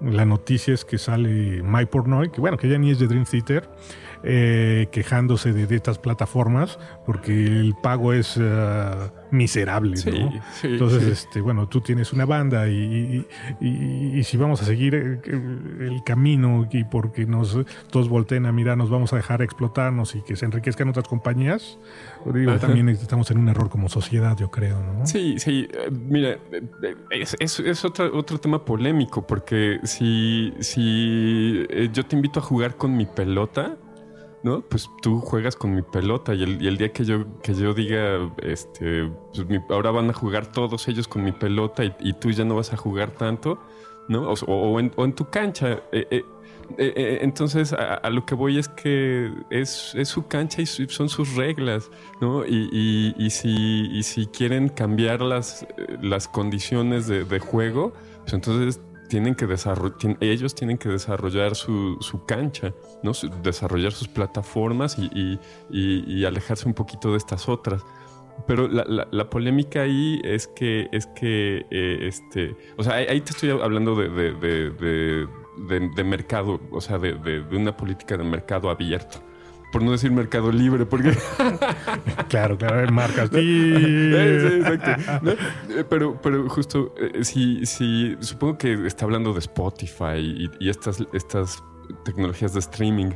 [0.00, 3.24] la noticia es que sale My Pornoy, que bueno, que ya ni es de Dream
[3.24, 3.68] Theater,
[4.22, 10.31] eh, quejándose de, de estas plataformas porque el pago es ah, miserable, Sí, ¿no?
[10.52, 11.11] sí, Entonces, sí.
[11.11, 12.74] este, bueno, tú tienes una banda y,
[13.61, 17.59] y- y- y si vamos a seguir eh, el camino y porque nos
[17.90, 21.79] todos volteen a mirar, nos vamos a dejar explotarnos y que se enriquezcan otras compañías,
[22.33, 25.07] digo, también estamos en un error como sociedad, yo creo, ¿no?
[25.07, 25.68] Sí, sí.
[25.72, 26.38] eh, Mira,
[27.11, 32.76] es, es, es otro, otro tema polémico porque si, si yo te invito a jugar
[32.76, 33.76] con mi pelota,
[34.46, 34.61] ¿no?
[34.61, 38.32] Pues tú juegas con mi pelota y el, el día que yo, que yo diga,
[38.42, 42.54] este, pues ahora van a jugar todos ellos con mi pelota y, tú ya no
[42.54, 43.59] vas a jugar tanto,
[44.09, 44.30] ¿no?
[44.30, 45.82] O, o en, tu cancha.
[45.90, 46.22] eh, eh,
[46.78, 51.35] eh, entonces, a, lo que voy es que es, es su cancha y son sus
[51.35, 52.46] reglas, ¿no?
[52.46, 55.66] Y, y- si, si quieren cambiar las,
[56.00, 61.96] las condiciones de, de juego, pues entonces tienen que desarrollar, ellos tienen que desarrollar su,
[62.00, 63.14] su cancha, ¿no?
[63.14, 65.38] Su- desarrollar sus plataformas y, y-
[65.70, 67.82] y- alejarse un poquito de estas otras.
[68.46, 73.30] Pero la, la- polémica ahí es que, es que eh, este, o sea, ahí, te
[73.30, 74.70] estoy hablando de, de- de-
[75.68, 76.98] de- mercado, o sea,
[77.48, 79.22] de una política de mercado abierto.
[79.72, 81.11] Por no decir mercado libre, porque
[82.29, 83.31] Claro, claro, marcas.
[83.33, 85.20] Sí, sí, exacto.
[85.22, 85.31] ¿no?
[85.33, 90.70] Eh, Pero, pero justo, eh, si, si supongo que está hablando de Spotify y, y
[90.70, 91.62] estas, estas
[92.05, 93.11] tecnologías de streaming.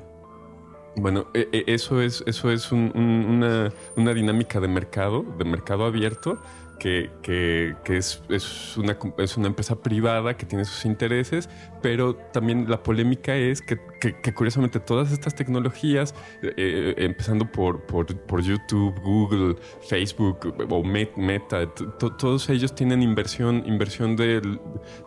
[0.97, 5.45] Bueno, eh, eh, eso es, eso es un- un- una, una dinámica de mercado, de
[5.45, 6.43] mercado abierto,
[6.81, 11.49] que, que- que es, es una, es una empresa privada que tiene sus intereses,
[11.83, 17.45] pero también la polémica es que, que- que curiosamente todas estas tecnologías, eh, eh, empezando
[17.51, 19.57] por, por, por YouTube, Google,
[19.88, 24.61] Facebook o Met- Meta, to- todos ellos tienen inversión, inversión del-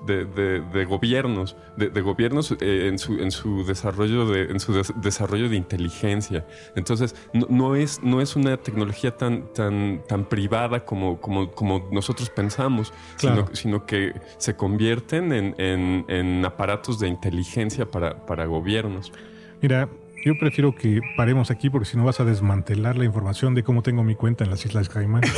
[0.06, 4.60] de, de- de gobiernos, de, de gobiernos eh, en, su, en su desarrollo de, en
[4.60, 6.46] su des- desarrollo de inteligencia.
[6.76, 11.88] Entonces, no, no es, no es una tecnología tan, tan, tan privada como, como, como
[11.92, 13.46] nosotros pensamos, Claro.
[13.54, 16.63] sino, sino que se convierten en, en- en aparatos
[17.00, 19.12] de inteligencia para, para gobiernos.
[19.62, 19.90] Mira,
[20.26, 23.82] yo prefiero que paremos aquí porque si no vas a desmantelar la información de cómo
[23.84, 25.22] tengo mi cuenta en las Islas Caimán.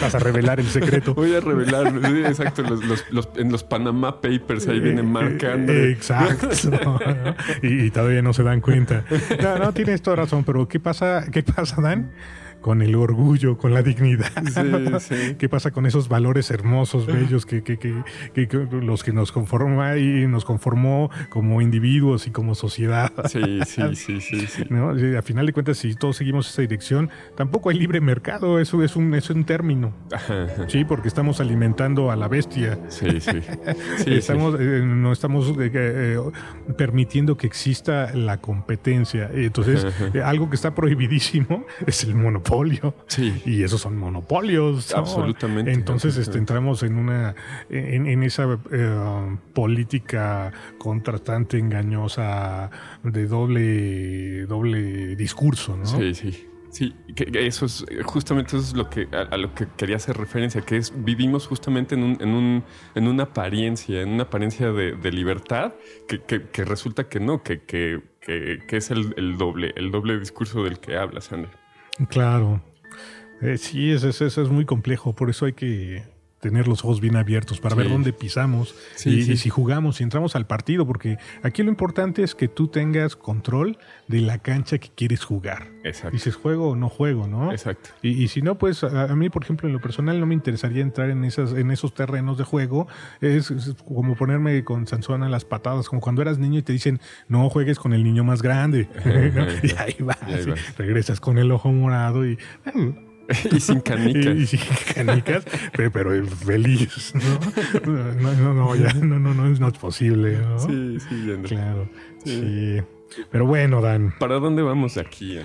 [0.00, 1.14] vas a revelar el secreto.
[1.14, 5.42] Voy a revelar, sí, exacto, los, los- los- en los Panama Papers ahí viene Marc
[5.42, 5.92] Eh, Andre.
[5.92, 6.48] Exacto.
[6.84, 6.98] ¿no?
[7.62, 9.04] y, y todavía no se dan cuenta.
[9.42, 12.12] No, no, tienes toda razón, pero ¿qué pasa, qué pasa, Dan?
[12.60, 14.30] Con el orgullo, con la dignidad.
[14.44, 15.34] Sí, sí.
[15.38, 18.02] ¿Qué pasa con esos valores hermosos, bellos, que, que, que-
[18.34, 23.12] que- que los que nos conforma y nos conformó como individuos y como sociedad?
[23.28, 24.64] Sí, sí, sí, sí, sí.
[24.70, 24.90] ¿no?
[25.18, 28.96] A final de cuentas, si todos seguimos esa dirección, tampoco hay libre mercado, eso es
[28.96, 29.92] un, es un término.
[30.66, 32.78] Sí, porque estamos alimentando a la bestia.
[32.88, 33.40] Sí, sí.
[33.98, 36.18] Sí, estamos, eh, no estamos eh, eh,
[36.76, 39.30] permitiendo que exista la competencia.
[39.32, 42.47] Entonces, eh, algo que está prohibidísimo es el monopolio.
[43.06, 43.42] Sí.
[43.46, 44.90] Y esos son monopolios.
[44.92, 44.98] ¿no?
[44.98, 45.72] Absolutamente.
[45.72, 47.34] Entonces este, entramos en una
[47.70, 52.70] en, en esa eh, política contrastante, engañosa,
[53.02, 55.86] de doble, doble discurso, ¿no?
[55.86, 56.44] Sí, sí.
[56.70, 60.18] Sí, que, eso es justamente eso es lo que a, a lo que quería hacer
[60.18, 62.62] referencia, que es vivimos justamente en un, en un,
[62.94, 65.72] en una apariencia, en una apariencia de, de libertad,
[66.06, 69.90] que, que- que resulta que no, que, que, que- que es el, el doble, el
[69.90, 71.50] doble discurso del que hablas, André.
[72.06, 72.62] Claro.
[73.40, 76.04] Eh, sí, eso, es muy complejo, por eso hay que
[76.40, 79.32] tener los ojos bien abiertos para ver dónde pisamos Sí, y, sí.
[79.32, 83.16] y si jugamos, si entramos al partido, porque aquí lo importante es que tú tengas
[83.16, 85.68] control de la cancha que quieres jugar.
[85.84, 86.10] Exacto.
[86.12, 87.50] Dices juego o no juego, ¿no?
[87.52, 87.90] Exacto.
[88.02, 90.34] Y, y si no, pues a, a mí, por ejemplo, en lo personal no me
[90.34, 92.86] interesaría entrar en esas, en esos terrenos de juego.
[93.20, 96.72] Es, es como ponerme con Sansón a las patadas, como cuando eras niño y te
[96.72, 98.88] dicen, no juegues con el niño más grande.
[99.04, 99.46] ¿no?
[99.62, 100.76] Y ahí vas, Y ahí y vas.
[100.76, 102.38] regresas con el ojo morado y,
[103.52, 104.34] y sin canicas.
[104.36, 104.60] y, y sin
[104.94, 105.44] canicas,
[105.76, 107.92] pero, pero feliz, ¿no?
[108.14, 110.58] No, no, no, ya, no, no, no, es, no es posible, ¿no?
[110.58, 111.32] Sí, sí.
[111.44, 111.88] Claro,
[112.24, 112.80] sí.
[113.30, 115.38] Pero bueno, Dan, ¿Para dónde vamos aquí,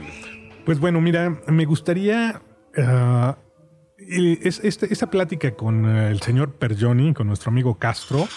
[0.65, 2.41] pues bueno, mira, me gustaría.
[3.97, 8.27] es, este- esta plática con eh, el señor Pergioni, con nuestro amigo Castro,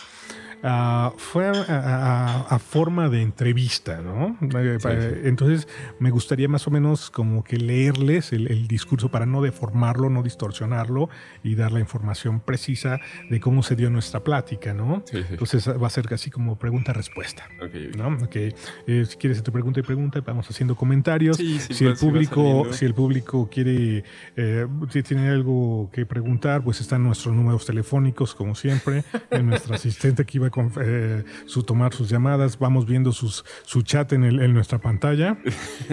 [0.67, 4.37] ah, fue a, a- a forma de entrevista, ¿no?
[4.43, 5.21] Eh, Sí, sí.
[5.25, 5.69] Entonces,
[6.01, 10.23] me gustaría más o menos como que leerles el, el discurso para no deformarlo, no
[10.23, 11.09] distorsionarlo
[11.43, 12.99] y dar la información precisa
[13.31, 15.03] de cómo se dio nuestra plática, ¿no?
[15.07, 15.23] Sí.
[15.31, 17.45] Entonces, va a ser casi como pregunta-respuesta.
[17.63, 17.97] Ok, ok.
[17.97, 18.09] ¿no?
[18.25, 21.37] Ok, eh, si quieres te pregunta y pregunta, vamos haciendo comentarios.
[21.37, 24.05] Si el va público, si el público quiere,
[24.37, 29.05] eh, si tiene algo que preguntar, pues están nuestros números telefónicos, como siempre.
[29.31, 30.51] en nuestro asistente que iba
[30.81, 35.39] eh, su tomar sus llamadas, vamos viendo sus, su chat en, el- en nuestra pantalla.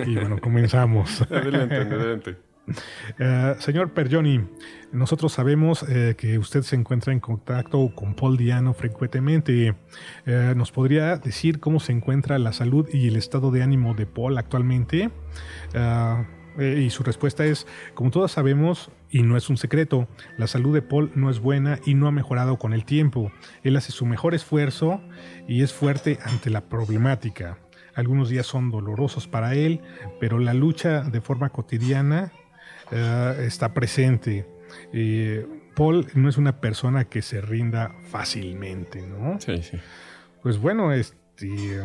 [0.06, 1.22] Y bueno, comenzamos.
[1.24, 2.38] Adelante, adelante.
[3.20, 4.40] Eh, señor Pergioni,
[4.94, 9.76] nosotros sabemos eh, que usted se encuentra en contacto con Paul Diano frecuentemente.
[10.26, 14.06] Eh, ¿Nos podría decir cómo se encuentra la salud y el estado de ánimo de
[14.06, 15.12] Paul actualmente?
[16.58, 20.74] Eh, y su respuesta es, como todos sabemos, y no es un secreto, la salud
[20.74, 23.32] de Paul no es buena y no ha mejorado con el tiempo.
[23.64, 25.02] Él hace su mejor esfuerzo
[25.48, 27.60] y es fuerte ante la problemática.
[27.96, 29.82] Algunos días son dolorosos para él,
[30.20, 32.32] pero la lucha de forma cotidiana
[32.92, 34.48] eh, está presente.
[34.92, 39.40] Eh, Paul no es una persona que se rinda fácilmente, ¿no?
[39.40, 39.78] Sí, sí.
[40.42, 41.82] Pues bueno, este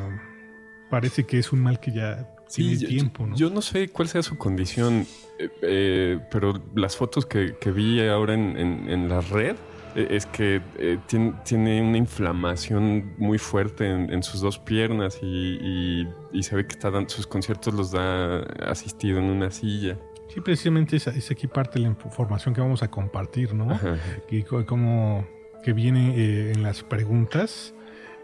[0.88, 3.37] parece que es un mal que ya tiene yo, tiempo, ¿no?
[3.37, 5.06] yo no sé cuál sea su condición,
[5.38, 9.56] eh, eh, pero las fotos que, que vi ahora en, en- en la red
[9.94, 15.18] eh, es que eh, tiene, tiene una inflamación muy fuerte en, en sus dos piernas
[15.22, 15.26] y,
[15.61, 19.98] y- y se ve que está dando, sus conciertos los da asistido en una silla.
[20.32, 23.70] Sí, precisamente es, es aquí parte de la información que vamos a compartir, ¿no?
[23.72, 23.96] Ajá.
[24.30, 25.26] Y co- como
[25.64, 27.74] que viene eh, en las preguntas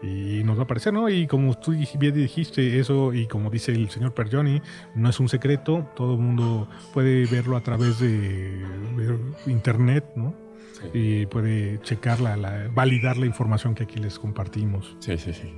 [0.01, 1.09] y nos va a aparecer, ¿no?
[1.09, 4.61] Y como tú bien dijiste eso y como dice el señor Pergioni,
[4.93, 10.33] no es un secreto, todo el mundo puede verlo a través de, de internet, ¿no?
[10.73, 10.89] Sí.
[10.93, 14.95] Y puede checar, la, la- validar la información que aquí les compartimos.
[14.99, 15.53] sí, sí, sí.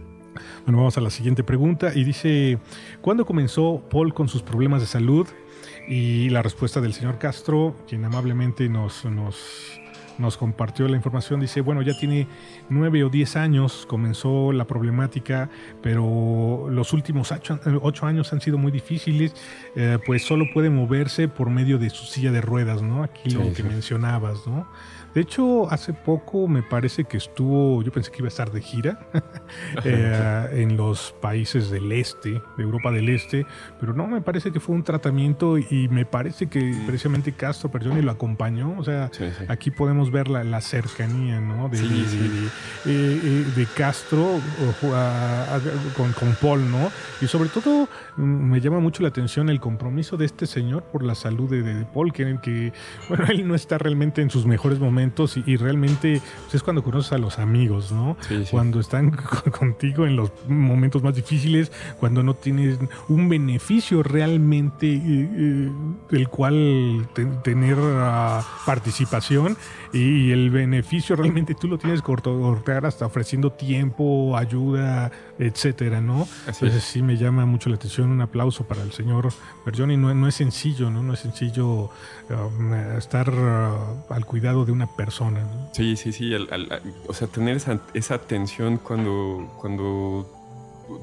[0.66, 2.60] Bueno, vamos a la siguiente pregunta y dice,
[3.02, 5.28] ¿cuándo comenzó Paul con sus problemas de salud?
[5.90, 9.77] Y la respuesta del señor Castro, quien amablemente nos, nos,
[10.20, 12.28] nos compartió la información, dice, bueno, ya tiene
[12.70, 15.50] nueve o diez años, comenzó la problemática,
[15.82, 17.34] pero los últimos
[17.82, 19.34] ocho, años han sido muy difíciles,
[19.76, 23.04] eh, pues solo puede moverse por medio de su silla de ruedas, ¿no?
[23.04, 23.64] Aquí lo que sí.
[23.64, 24.68] mencionabas, ¿no?
[25.18, 28.62] De hecho, hace poco me parece que estuvo, yo pensé que iba a estar de
[28.62, 29.00] gira
[29.84, 33.44] eh, en los países del este, de Europa del Este,
[33.80, 38.04] pero no, me parece que fue un tratamiento y me parece que precisamente Castro Pergioni
[38.04, 39.46] lo acompañó, o sea, Sí, sí.
[39.48, 41.68] aquí podemos ver la, la cercanía, ¿no?
[41.68, 42.18] De, Sí, de- sí.
[42.20, 42.48] de-
[42.94, 44.24] eh, eh, de Castro
[44.70, 45.60] ojo, a- a-
[45.96, 46.92] con, con Paul, ¿no?
[47.22, 51.04] Y sobre todo mm, me llama mucho la atención el compromiso de este señor por
[51.04, 52.74] la salud de, de Paul, que, que,
[53.10, 56.84] bueno, él no está realmente en sus mejores momentos y, y realmente pues, es cuando
[56.84, 58.18] conoces a los amigos, ¿no?
[58.22, 58.52] Sí, sí.
[58.52, 64.88] Cuando están con- contigo en los momentos más difíciles, cuando no tienes un beneficio realmente
[64.88, 65.00] eh,
[65.38, 65.72] eh,
[66.10, 69.58] del cual te- tener ah, participación
[69.94, 76.24] y el beneficio realmente tú lo tienes que otorgar hasta ofreciendo tiempo, ayuda, etcétera, ¿no?
[76.48, 76.84] Así Entonces es.
[76.84, 79.30] sí me llama mucho la atención, un aplauso para el señor
[79.66, 81.04] Bergioni, no, no es sencillo, ¿no?
[81.04, 81.90] No es sencillo
[82.30, 85.70] um, estar uh, al cuidado de una persona, ¿no?
[85.74, 86.34] Sí, sí, sí.
[86.34, 90.34] al- al- al- o sea, tener esa, esa atención cuando, cuando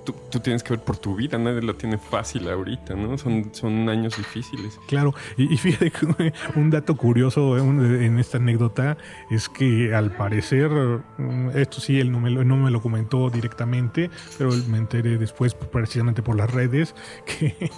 [0.04, 1.38] tú, tú tienes que ver por tu vida.
[1.38, 3.18] Nadie la tiene fácil ahorita, ¿no?
[3.18, 4.78] Son, son años difíciles.
[4.88, 8.96] Claro, y, y fíjate que un dato curioso en esta anécdota
[9.30, 10.70] es que al parecer,
[11.18, 15.18] mm, esto sí, él no me, lo, no me lo comentó directamente, pero me enteré
[15.18, 16.94] después precisamente por las redes
[17.26, 17.70] que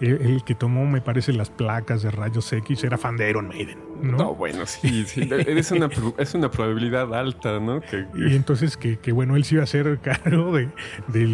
[0.00, 3.48] el, el que tomó, me parece, las placas de rayos X era fan de Iron
[3.48, 4.16] Maiden, ¿no?
[4.16, 5.28] No, bueno, sí, sí.
[5.30, 7.80] Es una, es una probabilidad alta, ¿no?
[7.80, 10.68] Que, Y entonces que, que, bueno, él se iba a hacer cargo de,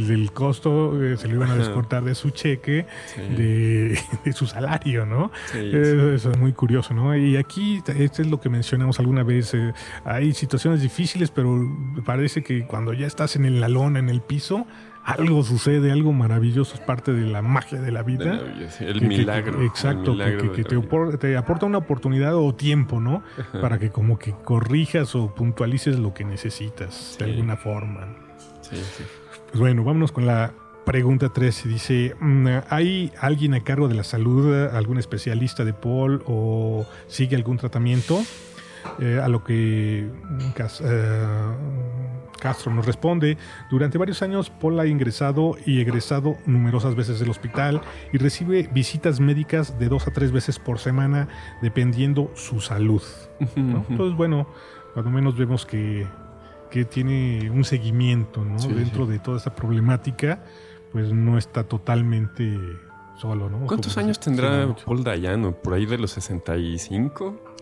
[0.05, 3.99] del del, costo eh, se lo iban a descortar de su cheque, de,
[4.33, 5.31] su salario, ¿no?
[5.55, 7.17] Eso es muy curioso, ¿no?
[7.17, 9.73] Y aquí, esto es lo que mencionamos alguna vez, eh,
[10.05, 11.59] hay situaciones difíciles, pero
[12.05, 14.67] parece que cuando ya estás en la lona, en el piso,
[15.07, 18.41] algo sucede, algo maravilloso, es parte de la magia de la vida.
[18.81, 23.23] el, milagro, exacto, que, te, aporta, una oportunidad o tiempo, ¿no?
[23.61, 28.17] Para que como que corrijas o puntualices lo que necesitas de alguna forma.
[28.63, 29.05] Sí, sí.
[29.57, 30.53] Pues bueno, vámonos con la
[30.85, 31.67] pregunta 13.
[31.71, 37.37] Dice, mm, ¿hay alguien a cargo de la salud, algún especialista de Paul o sigue
[37.37, 38.21] algún tratamiento?
[38.99, 41.27] Eh, a lo que mm, eh,
[42.39, 43.39] Castro nos responde,
[43.71, 47.81] durante varios años Paul ha ingresado y egresado numerosas veces del hospital
[48.13, 51.29] y recibe visitas médicas de dos a tres veces por semana
[51.63, 53.03] dependiendo su salud.
[53.57, 54.49] Entonces, bueno,
[54.93, 56.07] cuando menos vemos que,
[56.85, 60.45] tiene un seguimiento dentro de toda esa problemática,
[60.93, 62.59] pues no está totalmente
[63.17, 63.49] solo.
[63.49, 63.67] ¿no?
[63.67, 65.53] ¿Cuántos años tendrá Paul Dayano?
[65.53, 67.56] ¿Por ahí de los 65?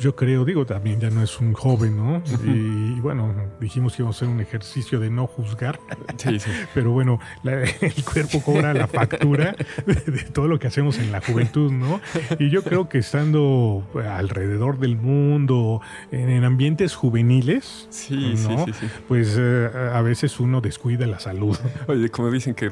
[0.00, 2.22] Yo creo, digo, también ya no es un joven, ¿no?
[2.44, 5.78] y, bueno, dijimos que íbamos a hacer un ejercicio de no juzgar.
[6.16, 6.50] Sí, sí.
[6.74, 9.54] Pero bueno, el cuerpo cobra la factura
[9.86, 12.00] de, todo lo que hacemos en la juventud, ¿no?
[12.38, 18.64] Y yo creo que estando alrededor del mundo, en, ambientes juveniles, sí, ¿no?
[18.64, 21.56] sí, sí, pues eh, a veces uno descuida la salud.
[21.86, 22.70] Oye, como dicen que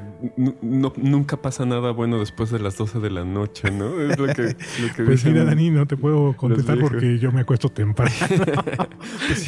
[0.62, 4.00] nunca pasa nada bueno después de las 12 de la noche, ¿no?
[4.00, 7.40] Es lo que, lo que pues mira, Dani, no te puedo contestar porque yo me
[7.40, 8.10] acuesto temprano.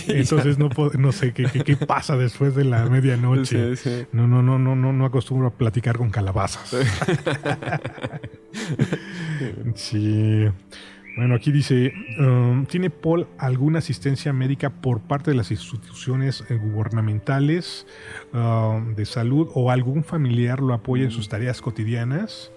[0.09, 3.75] Entonces no, no sé ¿qué, qué, pasa después de la medianoche.
[4.13, 6.77] No, no, no, no, no, no acostumbro a platicar con calabazas.
[9.75, 10.47] sí.
[11.17, 16.55] Bueno, aquí dice, um, ¿tiene Paul alguna asistencia médica por parte de las instituciones eh,
[16.55, 17.87] gubernamentales
[18.33, 22.53] um, de salud o algún familiar lo apoya en sus tareas cotidianas?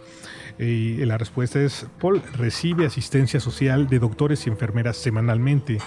[0.59, 5.77] Y la respuesta es, Paul recibe asistencia social de doctores y enfermeras semanalmente.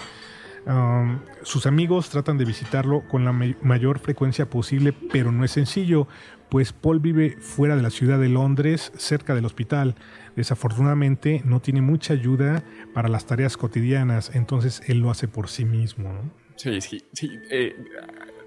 [0.67, 6.09] Um, sus amigos tratan de visitarlo con la mayor frecuencia posible, pero no es sencillo,
[6.49, 9.95] pues Paul vive fuera de la ciudad de Londres, cerca del hospital.
[10.35, 15.65] Desafortunadamente no tiene mucha ayuda para las tareas cotidianas, entonces él lo hace por sí
[15.65, 16.11] mismo.
[16.57, 17.39] Sí, sí, sí.
[17.51, 17.77] Eh,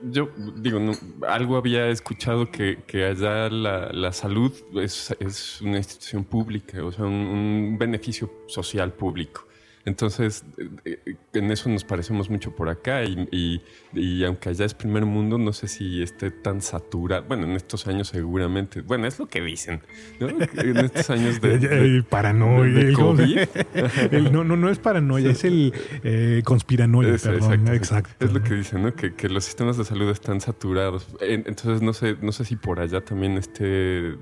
[0.03, 0.79] yo digo,
[1.27, 8.31] algo había escuchado que, allá la, salud es, una institución pública, o sea, un beneficio
[8.47, 9.47] social público.
[9.85, 10.43] Entonces,
[10.85, 13.61] eh, eh, en eso nos parecemos mucho por acá y,
[14.25, 17.25] aunque allá es primer mundo, no sé si esté tan saturado.
[17.27, 18.81] Bueno, en estos años seguramente.
[18.81, 19.81] Bueno, es lo que dicen,
[20.19, 20.29] ¿no?
[20.29, 22.93] En estos años de, paranoia.
[22.93, 23.39] COVID.
[24.31, 27.67] no, no, no es paranoia, es el eh, conspiranoia, perdón.
[27.69, 28.93] Exacto, Es lo que dicen, ¿no?
[28.93, 31.07] Que, los sistemas de salud están saturados.
[31.21, 34.17] Entonces, no sé, no sé si por allá también esté el,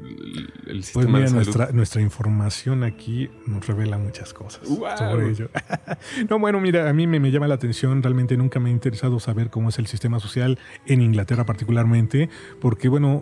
[0.65, 1.43] pues sistema de salud.
[1.45, 5.49] Nuestra, nuestra información aquí nos revela muchas cosas sobre ello.
[6.29, 9.49] no, bueno, mira, a mí me, llama la atención, realmente nunca me ha interesado saber
[9.49, 12.29] cómo es el sistema social en Inglaterra particularmente,
[12.59, 13.21] porque bueno,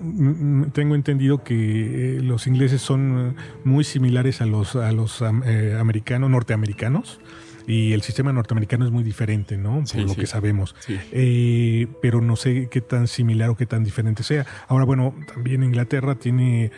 [0.73, 6.29] tengo entendido que eh, los ingleses son muy similares a los, a los eh, americanos,
[6.29, 7.19] norteamericanos
[7.67, 9.83] y el sistema norteamericano es muy diferente, ¿no?
[9.91, 10.75] Por lo que sabemos.
[11.11, 14.45] Eh, pero no sé qué tan similar o qué tan diferente sea.
[14.67, 16.71] Ahora, bueno, también Inglaterra tiene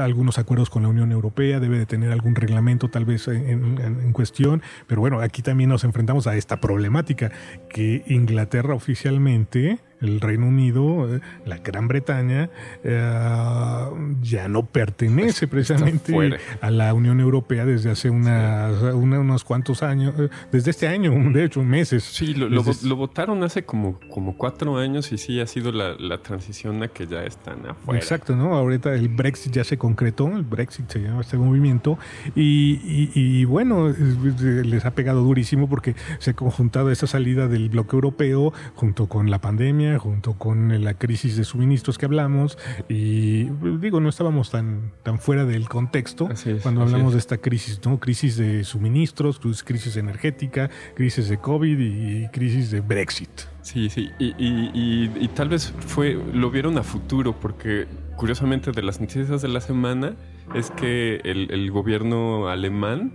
[0.00, 4.12] algunos acuerdos con la Unión Europea, debe de tener algún reglamento tal vez en, en
[4.12, 7.30] cuestión, pero bueno, aquí también nos enfrentamos a esta problemática,
[7.68, 12.50] que Inglaterra oficialmente el Reino Unido, eh, la Gran Bretaña,
[12.82, 13.84] eh,
[14.20, 20.72] ya no pertenece precisamente a la Unión Europea desde hace unos cuantos años, eh, desde
[20.72, 22.04] este año, de hecho, meses.
[22.04, 22.62] Sí, lo,
[22.96, 27.24] votaron hace como, como cuatro años y sí ha sido la, transición a que ya
[27.24, 27.98] están afuera.
[27.98, 28.54] Exacto, ¿no?
[28.54, 31.98] Ahorita el Brexit ya se concretó, el Brexit se llama este movimiento,
[32.34, 37.96] y, y bueno, les ha pegado durísimo porque se ha conjuntado esa salida del bloque
[37.96, 42.58] europeo junto con la pandemia junto con la crisis de suministros que hablamos.
[42.88, 43.44] Y
[43.78, 46.28] digo, no estábamos tan, tan fuera del contexto
[46.62, 47.98] cuando hablamos de esta crisis, ¿no?
[47.98, 53.30] Crisis de suministros, crisis energética, crisis de COVID y crisis de Brexit.
[53.62, 59.40] Sí, sí, y, tal vez fue, lo vieron a futuro, porque curiosamente de las noticias
[59.40, 60.16] de la semana
[60.54, 63.12] es que el, gobierno alemán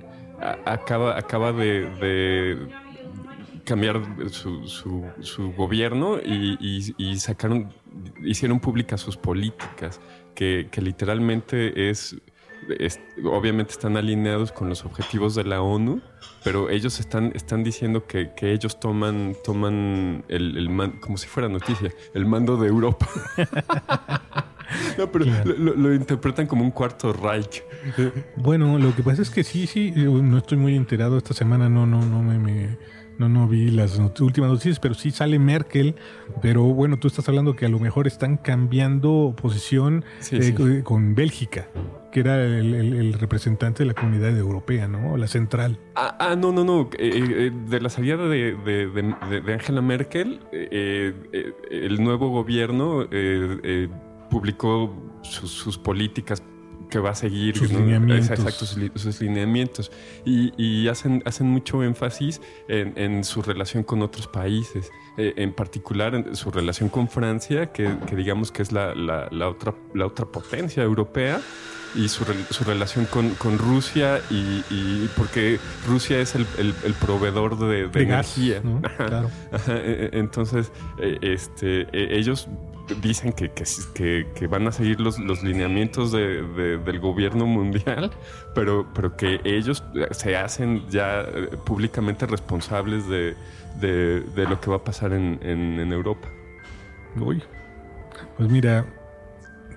[0.66, 2.58] acaba, acaba de
[3.68, 4.02] cambiar
[4.32, 7.74] su, su, gobierno y, sacaron,
[8.24, 10.00] hicieron públicas sus políticas,
[10.34, 12.16] que, literalmente es,
[13.26, 16.02] obviamente están alineados con los objetivos de la ONU,
[16.46, 21.92] pero ellos están, están diciendo que, ellos toman, toman el, el como si fuera noticia,
[22.14, 23.06] el mando de Europa.
[24.98, 25.26] no, pero
[25.58, 27.64] lo, interpretan como un cuarto Reich.
[28.38, 31.86] Bueno, lo que pasa es que sí, sí, no estoy muy enterado esta semana, no,
[31.86, 32.38] no, no me
[33.18, 35.96] no, no vi las últimas noticias, pero sí sale Merkel.
[36.42, 41.68] Pero bueno, tú estás hablando que a lo mejor están cambiando posición eh, con Bélgica,
[42.12, 45.18] que era el, representante de la comunidad europea, ¿no?
[45.18, 45.80] La central.
[45.96, 46.90] Ah, ah no, no, no.
[46.98, 53.08] Eh, eh, de la salida de, Angela Merkel, el nuevo gobierno
[54.30, 54.94] publicó
[55.24, 56.44] sus políticas
[56.90, 58.40] que va a seguir sus lineamientos.
[58.40, 59.92] Exacto, sus, lineamientos.
[60.26, 66.36] Y, hacen, hacen mucho énfasis en, su relación con otros países, eh, en particular en
[66.36, 68.94] su relación con Francia, que, digamos que es la,
[69.48, 71.42] otra, la otra potencia europea.
[71.96, 72.26] Y su,
[72.66, 75.58] relación con, Rusia, y, porque
[75.88, 76.46] Rusia es el,
[77.00, 78.62] proveedor de, energía.
[78.98, 79.32] Claro.
[79.68, 82.50] E, e, entonces, e, este, ellos
[83.02, 88.12] dicen que, que, van a seguir los, los lineamientos del gobierno mundial,
[88.56, 93.36] pero, pero que ellos se hacen ya eh, públicamente responsables de,
[94.36, 96.28] lo que va a pasar en, Europa.
[97.20, 97.42] Uy.
[98.38, 98.86] Pues mira,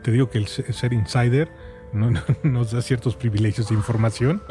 [0.03, 1.51] te digo que el ser insider
[1.93, 2.11] no,
[2.43, 4.43] nos da ciertos privilegios de información.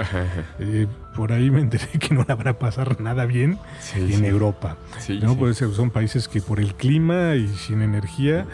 [0.60, 3.58] Eh, por ahí me enteré que no le habrá pasar nada bien
[3.96, 4.78] en Europa.
[5.22, 5.36] ¿no?
[5.36, 8.46] Pues son países que por el clima y sin energía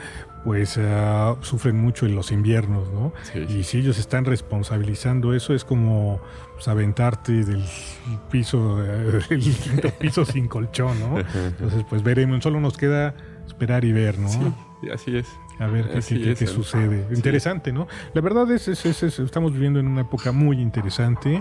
[0.44, 3.14] pues ah, sufren mucho en los inviernos, ¿no?
[3.50, 6.22] y si ellos están responsabilizando eso, es como
[6.54, 7.64] pues, aventarte del
[8.30, 8.78] piso,
[9.30, 11.20] del quinto piso sin colchón, ¿no?
[11.20, 13.16] Entonces, pues veremos, solo nos queda
[13.48, 14.30] esperar y ver, ¿no?
[14.30, 15.26] Sí, así es.
[15.60, 17.08] A ver qué, sucede.
[17.16, 17.88] Interesante, ¿no?
[18.14, 21.40] La verdad es, que estamos viviendo en una época muy interesante.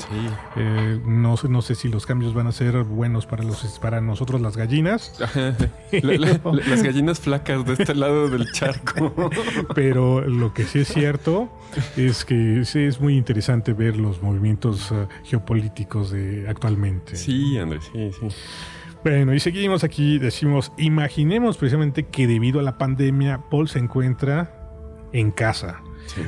[0.56, 4.40] Eh, no, no sé si los cambios van a ser buenos para los para nosotros
[4.40, 5.18] las gallinas.
[5.92, 9.12] las gallinas flacas de este lado del charco.
[9.74, 11.48] Pero lo que sí es cierto
[11.96, 17.16] es que sí es muy interesante ver los movimientos eh, geopolíticos de actualmente.
[17.16, 18.28] Sí, Andrés, sí, sí.
[19.04, 24.50] Bueno, y seguimos aquí, decimos, imaginemos precisamente que debido a la pandemia, Paul se encuentra
[25.12, 25.82] en casa.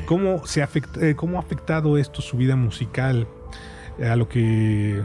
[0.05, 3.27] ¿Cómo, se afecta, eh, ¿Cómo ha afectado esto su vida musical?
[3.99, 5.03] A lo que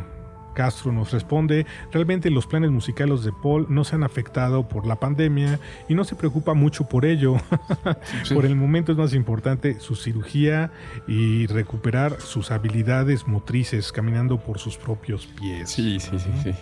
[0.53, 4.99] Castro nos responde, realmente los planes musicales de Paul no se han afectado por la
[4.99, 7.37] pandemia y no se preocupa mucho por ello.
[8.33, 10.73] por el momento es más importante su cirugía
[11.07, 15.69] y recuperar sus habilidades motrices caminando por sus propios pies.
[15.69, 16.53] Sí, sí, sí, sí.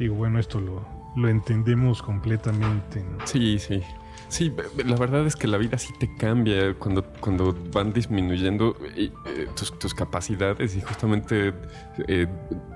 [0.00, 0.82] Digo, bueno, esto lo,
[1.14, 3.04] lo entendemos completamente.
[3.24, 3.82] Sí, sí.
[4.28, 4.52] Sí,
[4.86, 9.10] la verdad es que la vida sí te cambia cuando, cuando van disminuyendo eh,
[9.56, 11.52] tus, capacidades y justamente
[12.06, 12.28] eh,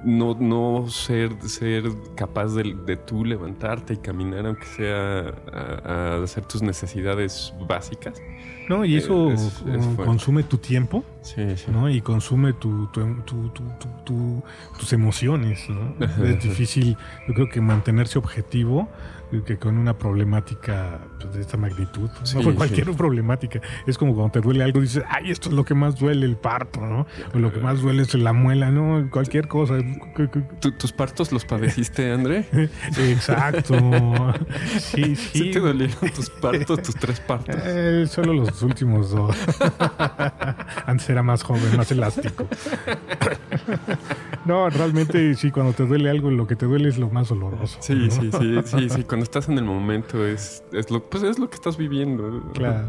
[0.05, 1.85] no, no ser, ser
[2.17, 8.21] capaz de, de, tú levantarte y caminar aunque sea a, hacer tus necesidades básicas.
[8.69, 9.33] No, y eso
[9.97, 11.71] consume tu tiempo, sí, sí.
[11.73, 11.91] ¿no?
[11.91, 12.89] Y consume tu,
[14.05, 15.95] tus emociones, ¿no?
[16.25, 16.97] es difícil,
[17.27, 18.89] yo creo que mantenerse objetivo
[19.43, 24.41] que con una problemática pues, de esta magnitud, no cualquier problemática, es como cuando te
[24.41, 27.07] duele algo, dices, ay, esto es lo que más duele, el parto, ¿no?
[27.35, 29.09] O lo que más duele es la muela, ¿no?
[29.11, 29.79] Cualquier cosa.
[30.79, 32.47] ¿Tus partos los padeciste, André?
[32.99, 33.75] Exacto.
[34.79, 35.29] Sí, sí.
[35.33, 37.57] ¿Sí te dolieron tus partos, tus tres partos?
[37.65, 39.37] Eh, solo los últimos dos.
[40.87, 42.47] Antes era más joven, más elástico.
[44.45, 47.79] no, realmente sí, cuando te duele algo, lo que te duele es lo más doloroso.
[47.81, 51.39] Sí, sí, sí, sí, sí cuando estás en el momento es, es, lo, pues es
[51.39, 52.43] lo que estás viviendo.
[52.53, 52.85] Claro.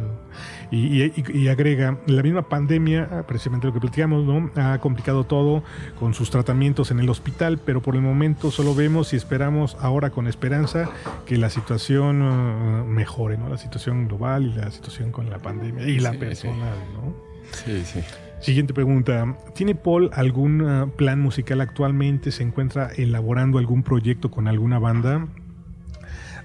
[0.71, 4.49] Y, agrega, la misma pandemia, precisamente lo que platicamos, ¿no?
[4.55, 5.63] Ha complicado todo
[5.99, 10.09] con sus tratamientos en el hospital, pero por el momento solo vemos y esperamos ahora
[10.09, 10.89] con esperanza
[11.25, 13.47] que la situación uh, mejore, ¿no?
[13.47, 17.24] La situación global y la situación con la pandemia y la personal, ¿no?
[17.51, 18.01] Sí, sí.
[18.39, 19.37] Siguiente pregunta.
[19.55, 22.31] ¿Tiene Paul algún uh, plan musical actualmente?
[22.31, 25.27] ¿Se encuentra elaborando algún proyecto con alguna banda?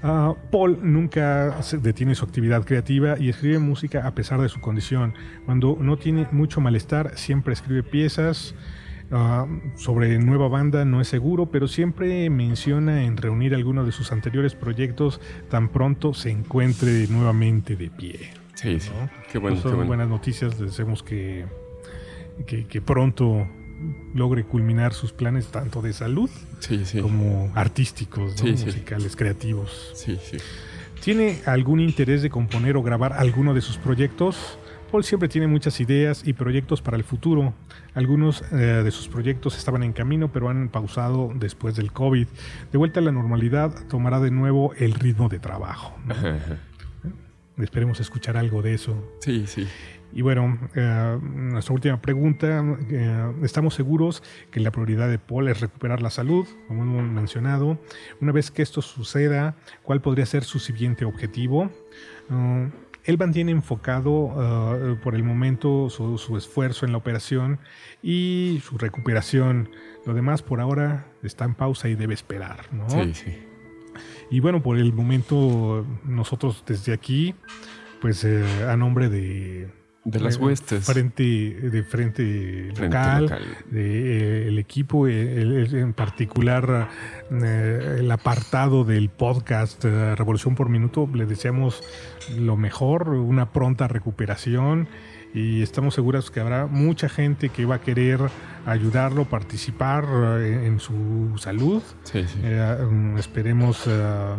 [0.02, 5.14] Ah, Paul nunca detiene su actividad creativa y escribe música a pesar de su condición.
[5.44, 8.54] Cuando no tiene mucho malestar, siempre escribe piezas.
[9.12, 9.46] Ah,
[9.76, 14.54] sobre nueva banda no es seguro, pero siempre menciona en reunir algunos de sus anteriores
[14.54, 15.20] proyectos
[15.50, 18.39] tan pronto se encuentre nuevamente de pie.
[18.60, 18.90] Sí, sí.
[19.30, 19.60] Qué bueno.
[19.60, 20.58] Pues son buenas noticias.
[20.58, 21.46] Deseamos que,
[22.46, 23.46] que, que pronto
[24.14, 26.30] logre culminar sus planes tanto de salud
[27.00, 29.92] como artísticos, musicales, creativos.
[31.02, 34.58] ¿Tiene algún interés de componer o grabar alguno de sus proyectos?
[34.90, 37.54] Paul siempre tiene muchas ideas y proyectos para el futuro.
[37.94, 42.26] Algunos eh, de sus proyectos estaban en camino, pero han pausado después del COVID.
[42.72, 45.94] De vuelta a la normalidad, tomará de nuevo el ritmo de trabajo.
[47.64, 49.16] Esperemos escuchar algo de eso.
[49.20, 49.66] Sí, sí.
[50.12, 55.60] Y bueno, eh, nuestra última pregunta, eh, estamos seguros que la prioridad de Paul es
[55.60, 57.78] recuperar la salud, como hemos mencionado.
[58.20, 61.70] Una vez que esto suceda, ¿cuál podría ser su siguiente objetivo?
[62.28, 62.68] Uh,
[63.04, 67.58] él mantiene enfocado uh, por el momento su, su, esfuerzo en la operación
[68.02, 69.70] y su recuperación.
[70.04, 72.90] Lo demás por ahora está en pausa y debe esperar, ¿no?
[72.90, 73.49] Sí, sí.
[74.30, 77.34] Y bueno, por el momento nosotros desde aquí,
[78.00, 79.68] pues eh, a nombre de
[80.04, 80.84] de las huestes.
[80.84, 83.42] Frente, de frente, frente local, local.
[83.70, 86.88] De, eh, el equipo, el, en particular
[87.30, 91.82] eh, el apartado del podcast eh, Revolución por Minuto, le deseamos
[92.38, 94.88] lo mejor, una pronta recuperación
[95.34, 98.20] y estamos seguros que habrá mucha gente que va a querer
[98.66, 100.04] ayudarlo, participar
[100.40, 101.82] en, en su salud.
[102.04, 102.40] Sí, sí.
[103.18, 103.88] esperemos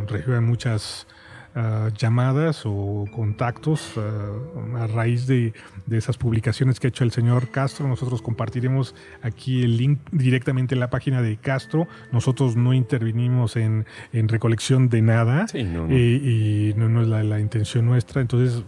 [0.08, 1.08] reciban muchas
[1.54, 5.54] Uh, llamadas o contactos uh, a raíz de,
[5.86, 7.90] de, esas publicaciones que ha hecho el señor Castro.
[7.90, 11.90] Nosotros compartiremos aquí el link directamente en la página de Castro.
[12.14, 15.94] Nosotros no intervinimos en, en recolección de nada sí, no, no.
[15.94, 18.22] Y, y, no, no es la, la intención nuestra.
[18.22, 18.64] Entonces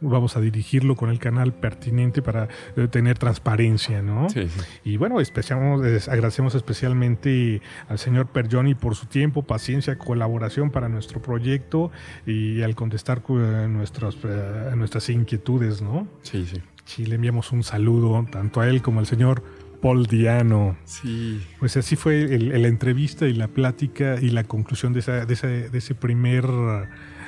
[0.00, 4.28] vamos a dirigirlo con el canal pertinente para eh, tener transparencia, ¿no?
[4.28, 4.60] Sí, sí.
[4.84, 11.20] Y bueno, especiamos, agradecemos especialmente al señor Perjoni por su tiempo, paciencia, colaboración para nuestro
[11.22, 11.90] proyecto
[12.26, 13.34] y al contestar uh,
[13.68, 16.06] nuestras, uh, nuestras inquietudes, ¿no?
[16.22, 16.60] Sí, sí.
[16.84, 19.42] Sí, le enviamos un saludo tanto a él como al señor
[19.80, 20.76] Paul Diano.
[20.84, 21.40] Sí.
[21.58, 25.46] Pues así fue la entrevista y la plática y la conclusión de, esa, de, esa,
[25.46, 26.44] de ese primer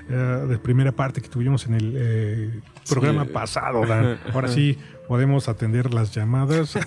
[0.08, 3.30] uh, de primera parte que tuvimos en el eh, programa Sí.
[3.32, 4.18] pasado, Dan.
[4.32, 4.78] Ahora sí
[5.08, 6.78] podemos atender las llamadas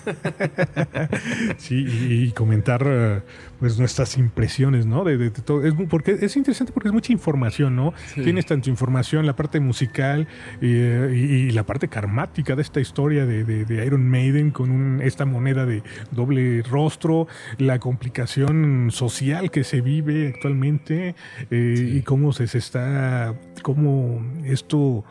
[1.58, 3.22] sí, y, y comentar uh,
[3.60, 5.04] pues nuestras impresiones, ¿no?
[5.04, 5.64] De, de, de todo.
[5.64, 7.94] Es, porque es interesante porque es mucha información, ¿no?
[8.14, 8.24] Sí.
[8.24, 10.28] Tienes tanto información, la parte musical
[10.62, 15.02] eh, y, y, la parte karmática de esta historia de, de Iron Maiden con un,
[15.02, 21.16] esta moneda de doble rostro, la complicación social que se vive actualmente
[21.52, 21.98] eh, Sí.
[21.98, 25.04] y cómo se, se está, cómo esto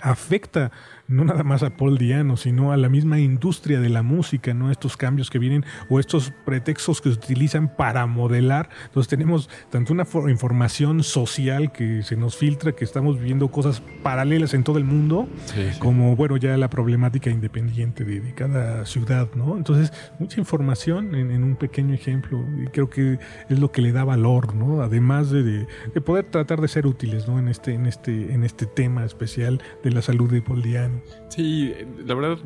[0.00, 0.70] afecta
[1.10, 4.70] no nada más a Paul Diano, sino a la misma industria de la música, ¿no?
[4.70, 8.70] Estos cambios que vienen o estos pretextos que se utilizan para modelar.
[8.86, 14.54] Entonces tenemos tanto una información social que se nos filtra, que estamos viviendo cosas paralelas
[14.54, 15.78] en todo el mundo, Sí, sí.
[15.80, 19.56] como, bueno, ya la problemática independiente de, de cada ciudad, ¿no?
[19.56, 23.92] Entonces, mucha información en, en, un pequeño ejemplo y creo que es lo que le
[23.92, 24.80] da valor, ¿no?
[24.82, 27.38] Además de, de, de poder tratar de ser útiles, ¿no?
[27.38, 30.99] En este, en este, en este tema especial de la salud de Paul Diano.
[31.28, 31.72] Sí,
[32.04, 32.38] la verdad,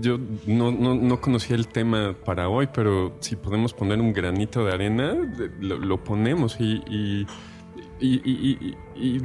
[0.00, 4.64] yo no, no, no, conocía el tema para hoy, pero si podemos poner un granito
[4.64, 5.16] de arena,
[5.60, 7.26] lo, ponemos y, y,
[8.00, 9.22] y,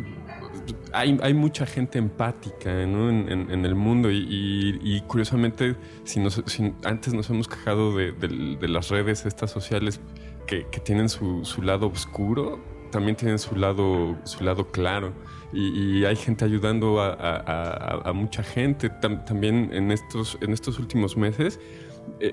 [0.94, 6.42] hay, hay, mucha gente empática en, en, el mundo y, curiosamente, si, nos,
[6.84, 10.02] antes nos hemos quejado de, de, de las redes estas sociales
[10.48, 12.60] que, que tienen su, su lado oscuro,
[12.94, 15.12] también tienen su lado, su lado claro.
[15.52, 18.90] Y, y hay gente ayudando a, a, a, a mucha gente.
[18.90, 21.60] Tam, también en estos, en estos últimos meses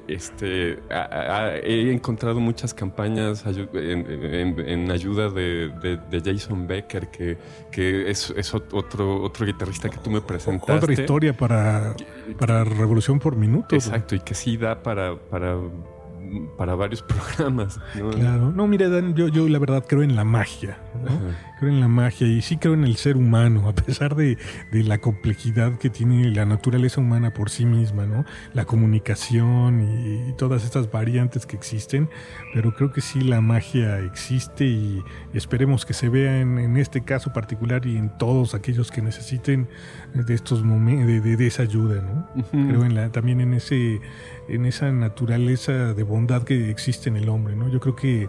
[0.06, 0.78] este,
[1.64, 7.38] he encontrado muchas campañas en, en, en ayuda de, de, de, Jason Becker, que,
[7.72, 10.72] que es, es, otro, otro guitarrista que tú me presentaste.
[10.72, 11.94] Otra historia para,
[12.38, 13.74] para Revolución por Minuto.
[13.74, 15.56] Exacto, y que sí da para, para
[16.56, 17.02] para varios
[17.36, 17.80] programas.
[17.94, 18.10] ¿no?
[18.10, 21.10] Claro, no, mira, Dan, yo, yo la verdad creo en la magia, ¿no?
[21.60, 24.38] Creo en la magia y sí creo en el ser humano, a pesar de,
[24.72, 28.24] de, la complejidad que tiene la naturaleza humana por sí misma, ¿no?
[28.54, 32.08] La comunicación y, y todas estas variantes que existen,
[32.54, 35.02] pero creo que sí la magia existe y,
[35.34, 39.68] esperemos que se vea en, en, este caso particular y en todos aquellos que necesiten
[40.14, 42.26] de estos momentos, de, de, de, esa ayuda, ¿no?
[42.34, 42.68] Uh -huh.
[42.68, 44.00] Creo en la, también en ese
[44.48, 47.68] en esa naturaleza de bondad que existe en el hombre, ¿no?
[47.68, 48.28] Yo creo que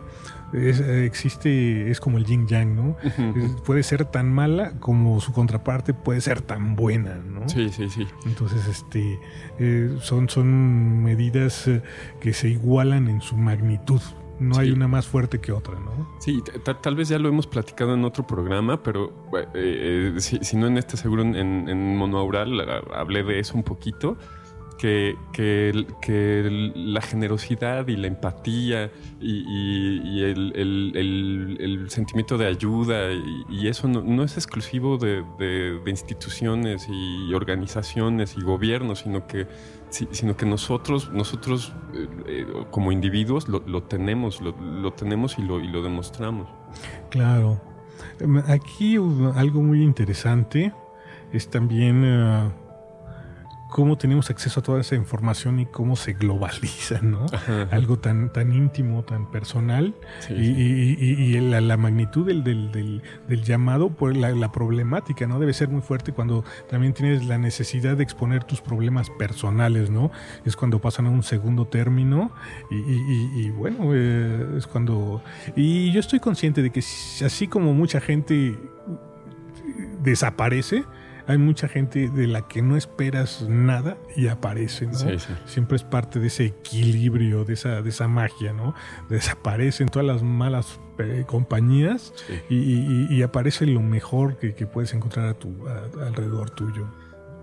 [0.53, 2.97] es, existe, es como el yin yang, ¿no?
[3.03, 3.61] Uh -huh.
[3.63, 7.47] Puede ser tan mala como su contraparte puede ser tan buena, ¿no?
[7.47, 8.07] Sí, sí, sí.
[8.25, 9.19] Entonces, este,
[9.59, 11.81] eh, son, son medidas eh,
[12.19, 14.01] que se igualan en su magnitud.
[14.39, 14.61] No sí.
[14.61, 16.09] hay una más fuerte que otra, ¿no?
[16.19, 16.41] Sí,
[16.81, 19.13] tal vez ya lo hemos platicado en otro programa, pero
[19.53, 22.59] eh, si, si, no en este, seguro en, en Monoaural
[22.91, 24.17] hablé de eso un poquito
[24.81, 33.11] que, que, la generosidad y la empatía y, el, el, sentimiento de ayuda
[33.47, 39.47] y, eso no, no, es exclusivo de, de, instituciones y organizaciones y gobiernos, sino que,
[39.89, 41.73] sino que nosotros, nosotros
[42.25, 46.49] eh, como individuos lo, lo tenemos, lo, lo, tenemos y lo, y lo demostramos.
[47.11, 47.61] Claro.
[48.47, 48.95] Aquí
[49.35, 50.73] algo muy interesante
[51.31, 52.49] es también eh,
[53.71, 57.25] cómo tenemos acceso a toda esa información y cómo se globaliza, ¿no?
[57.71, 59.95] Algo tan, tan íntimo, tan personal.
[60.29, 65.39] y, la, magnitud del, del, llamado por la, problemática, ¿no?
[65.39, 70.11] Debe ser muy fuerte cuando también tienes la necesidad de exponer tus problemas personales, ¿no?
[70.45, 72.31] Es cuando pasan a un segundo término
[72.69, 75.23] y, bueno, eh, es cuando...
[75.55, 76.81] Y yo estoy consciente de que
[77.25, 78.59] así como mucha gente
[80.03, 80.83] desaparece,
[81.27, 84.97] hay mucha gente de la que no esperas nada y aparece, ¿no?
[85.45, 88.73] Siempre es parte de ese equilibrio, de esa, de esa magia, ¿no?
[89.09, 92.13] Desaparecen todas las malas eh, compañías
[92.49, 96.87] y, aparece lo mejor que, puedes encontrar a tu, alrededor tuyo.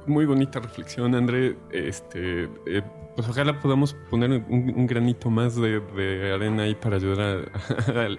[0.06, 1.56] Muy bonita reflexión, André.
[1.70, 2.82] Este, eh,
[3.14, 7.50] pues ojalá podamos poner un, granito más de, arena ahí para ayudar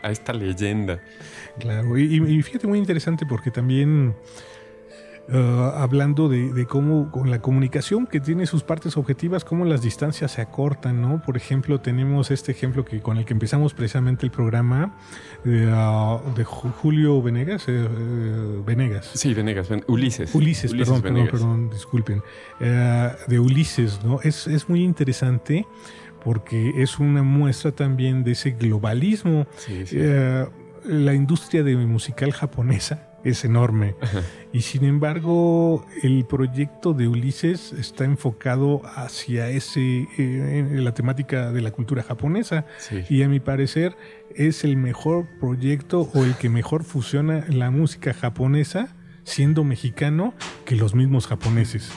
[0.04, 1.02] a, esta leyenda.
[1.60, 4.14] Claro, y, y, fíjate, muy interesante porque también
[5.32, 10.32] Uh, hablando de, cómo con la comunicación que tiene sus partes objetivas, cómo las distancias
[10.32, 11.22] se acortan, ¿no?
[11.22, 14.98] Por ejemplo, tenemos este ejemplo que con el que empezamos precisamente el programa
[15.44, 19.12] de, uh, Julio Venegas, eh, eh, Venegas.
[19.14, 20.34] Sí, Venegas, Ulises.
[20.34, 22.24] Ulises, perdón, perdón, perdón, disculpen.
[22.60, 22.64] Uh,
[23.28, 24.22] de Ulises, ¿no?
[24.22, 25.68] Es, es muy interesante
[26.24, 29.46] porque es una muestra también de ese globalismo.
[30.86, 33.96] la industria de musical japonesa es enorme.
[34.52, 41.62] Y sin embargo, el proyecto de Ulises está enfocado hacia ese, eh, la temática de
[41.62, 42.66] la cultura japonesa.
[43.10, 43.96] Y a mi parecer
[44.36, 48.96] es el mejor proyecto o el que mejor fusiona la música japonesa
[49.30, 50.34] siendo mexicano
[50.66, 51.92] que los mismos japoneses.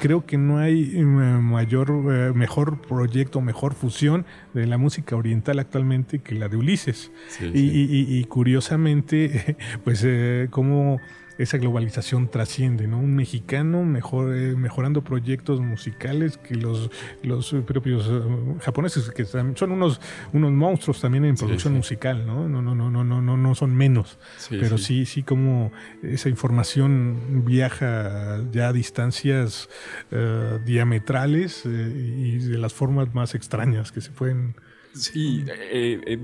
[0.00, 5.60] Creo que no hay eh, mayor, eh, mejor proyecto, mejor fusión de la música oriental
[5.60, 7.12] actualmente que la de Ulises.
[7.40, 10.98] y, curiosamente, pues eh, como
[11.38, 12.98] esa globalización trasciende, ¿no?
[12.98, 16.90] Un mexicano mejor, eh, mejorando proyectos musicales que los,
[17.22, 18.20] los propios eh,
[18.60, 20.00] japoneses, que son unos,
[20.32, 22.48] unos monstruos también en producción musical, ¿no?
[22.48, 24.18] No, no, no, no, no, no, no son menos.
[24.48, 25.06] pero sí.
[25.06, 25.72] sí, como
[26.02, 29.68] esa información viaja ya a distancias
[30.10, 34.54] eh, diametrales y de las formas más extrañas que se pueden
[34.94, 36.18] Sí, eh, eh,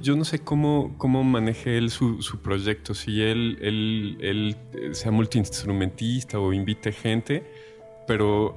[0.00, 5.10] yo, no sé cómo, cómo maneje él su, proyecto, si él, él, él eh, sea
[5.10, 7.44] multiinstrumentista o invite gente,
[8.06, 8.56] pero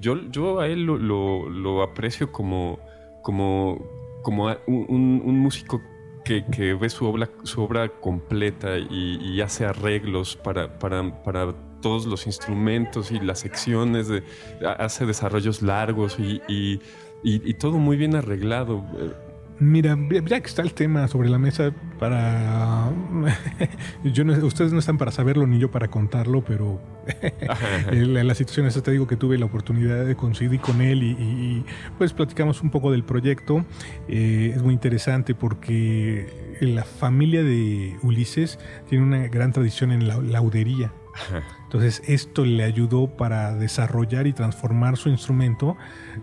[0.00, 2.78] yo, yo a él lo, lo, aprecio como,
[3.22, 3.84] como,
[4.22, 5.82] como un, músico
[6.24, 6.42] que,
[6.74, 13.12] ve su obra, su obra completa y, hace arreglos para, para, para, todos los instrumentos
[13.12, 14.22] y las secciones, de,
[14.78, 16.80] hace desarrollos largos y y,
[17.58, 18.84] todo muy bien arreglado.
[19.58, 19.96] Mira,
[20.26, 22.90] ya que está el tema sobre la mesa para...
[24.04, 26.78] yo ustedes no están para saberlo ni yo para contarlo, pero
[27.90, 31.64] la, la, situación esta te digo que tuve la oportunidad de coincidir con él y,
[31.96, 33.64] pues platicamos un poco del proyecto.
[34.08, 38.58] Eh, es muy interesante porque la familia de Ulises
[38.90, 40.92] tiene una gran tradición en la laudería.
[41.64, 45.76] Entonces esto le ayudó para desarrollar y transformar su instrumento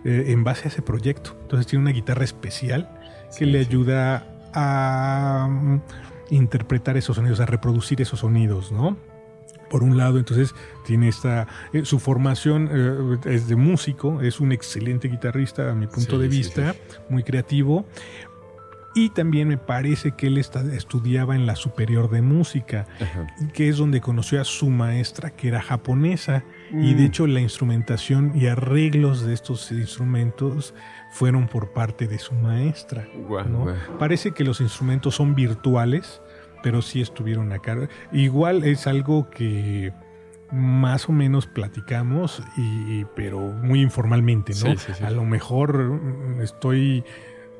[0.04, 1.36] eh, en base a ese proyecto.
[1.42, 2.90] Entonces tiene una guitarra especial
[3.36, 5.80] que le ayuda a mm,
[6.30, 8.96] interpretar esos sonidos, a reproducir esos sonidos, ¿no?
[9.70, 10.54] Por un lado, entonces
[10.86, 15.86] tiene esta, eh, su formación eh, es de músico, es un excelente guitarrista a mi
[15.86, 16.74] punto de vista,
[17.08, 17.86] muy creativo,
[18.94, 22.86] y también me parece que él estudiaba en la Superior de Música,
[23.52, 26.44] que es donde conoció a su maestra, que era japonesa.
[26.72, 27.06] Y de mm.
[27.06, 30.74] hecho la instrumentación y arreglos de estos instrumentos
[31.10, 33.06] fueron por parte de su maestra.
[33.98, 36.22] Parece que los instrumentos son virtuales,
[36.62, 37.88] pero sí estuvieron acá.
[38.12, 39.92] Igual es algo que
[40.52, 44.74] más o menos platicamos, y, pero muy informalmente, ¿no?
[45.04, 47.04] A lo mejor mm, estoy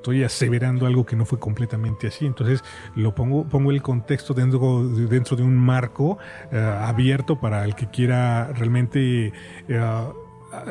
[0.05, 2.27] estoy aseverando algo que no fue completamente así.
[2.27, 2.63] Entonces
[2.95, 6.19] lo pongo, pongo el contexto dentro, dentro de un marco
[6.53, 9.33] eh, abierto para el que quiera realmente
[9.67, 10.05] eh,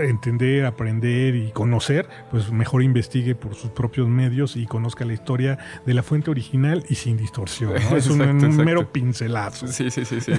[0.01, 5.57] entender, aprender y conocer, pues mejor investigue por sus propios medios y conozca la historia
[5.85, 7.73] de la fuente original y sin distorsión.
[7.93, 9.67] Es un, mero pincelazo.
[9.67, 10.33] Sí, sí, sí, sí,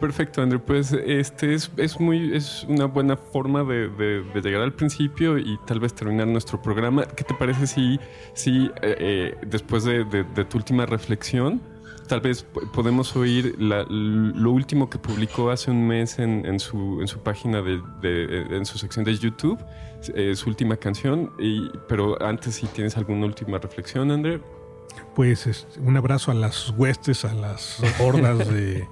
[0.00, 0.58] Perfecto, André.
[0.58, 5.80] Pues este es, es, muy, es una buena forma de, llegar al principio y tal
[5.80, 7.06] vez terminar nuestro programa.
[7.06, 8.00] ¿Qué te parece si,
[8.34, 10.04] si eh, eh, después de
[10.48, 11.60] tu última reflexión,
[12.10, 17.20] tal vez podemos oír lo último que publicó hace un mes en, su, en su,
[17.20, 19.64] página, de, en su sección de YouTube,
[20.16, 21.30] eh, su última canción.
[21.38, 24.40] Y, pero antes, si tienes alguna última reflexión, André.
[25.14, 28.88] Pues un abrazo a las huestes, a las hordas de,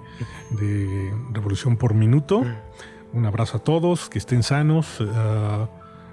[0.51, 2.45] de Revolución por Minuto.
[3.13, 5.67] Un abrazo a todos, que estén sanos, uh,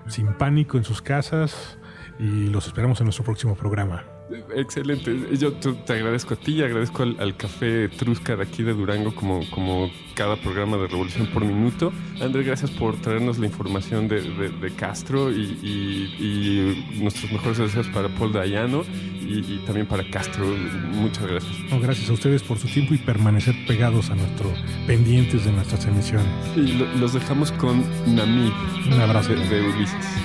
[0.10, 1.78] sin pánico en sus casas
[2.18, 4.15] y los esperamos en nuestro próximo programa.
[4.56, 5.16] Excelente.
[5.38, 9.92] Yo te agradezco a ti, agradezco al, Café Trusca de aquí de Durango como, como
[10.16, 11.92] cada programa de Revolución por Minuto.
[12.20, 18.84] Andrés, gracias por traernos la información de, Castro y, nuestros mejores deseos para Paul Dayano
[19.22, 20.46] y, también para Castro.
[20.94, 21.82] Muchas gracias.
[21.82, 24.52] gracias a ustedes por su tiempo y permanecer pegados a nuestro,
[24.88, 26.28] pendientes de nuestras emisiones.
[26.56, 28.52] Y los dejamos con Nami.
[28.88, 29.34] Un abrazo.
[29.34, 30.25] de Ulises.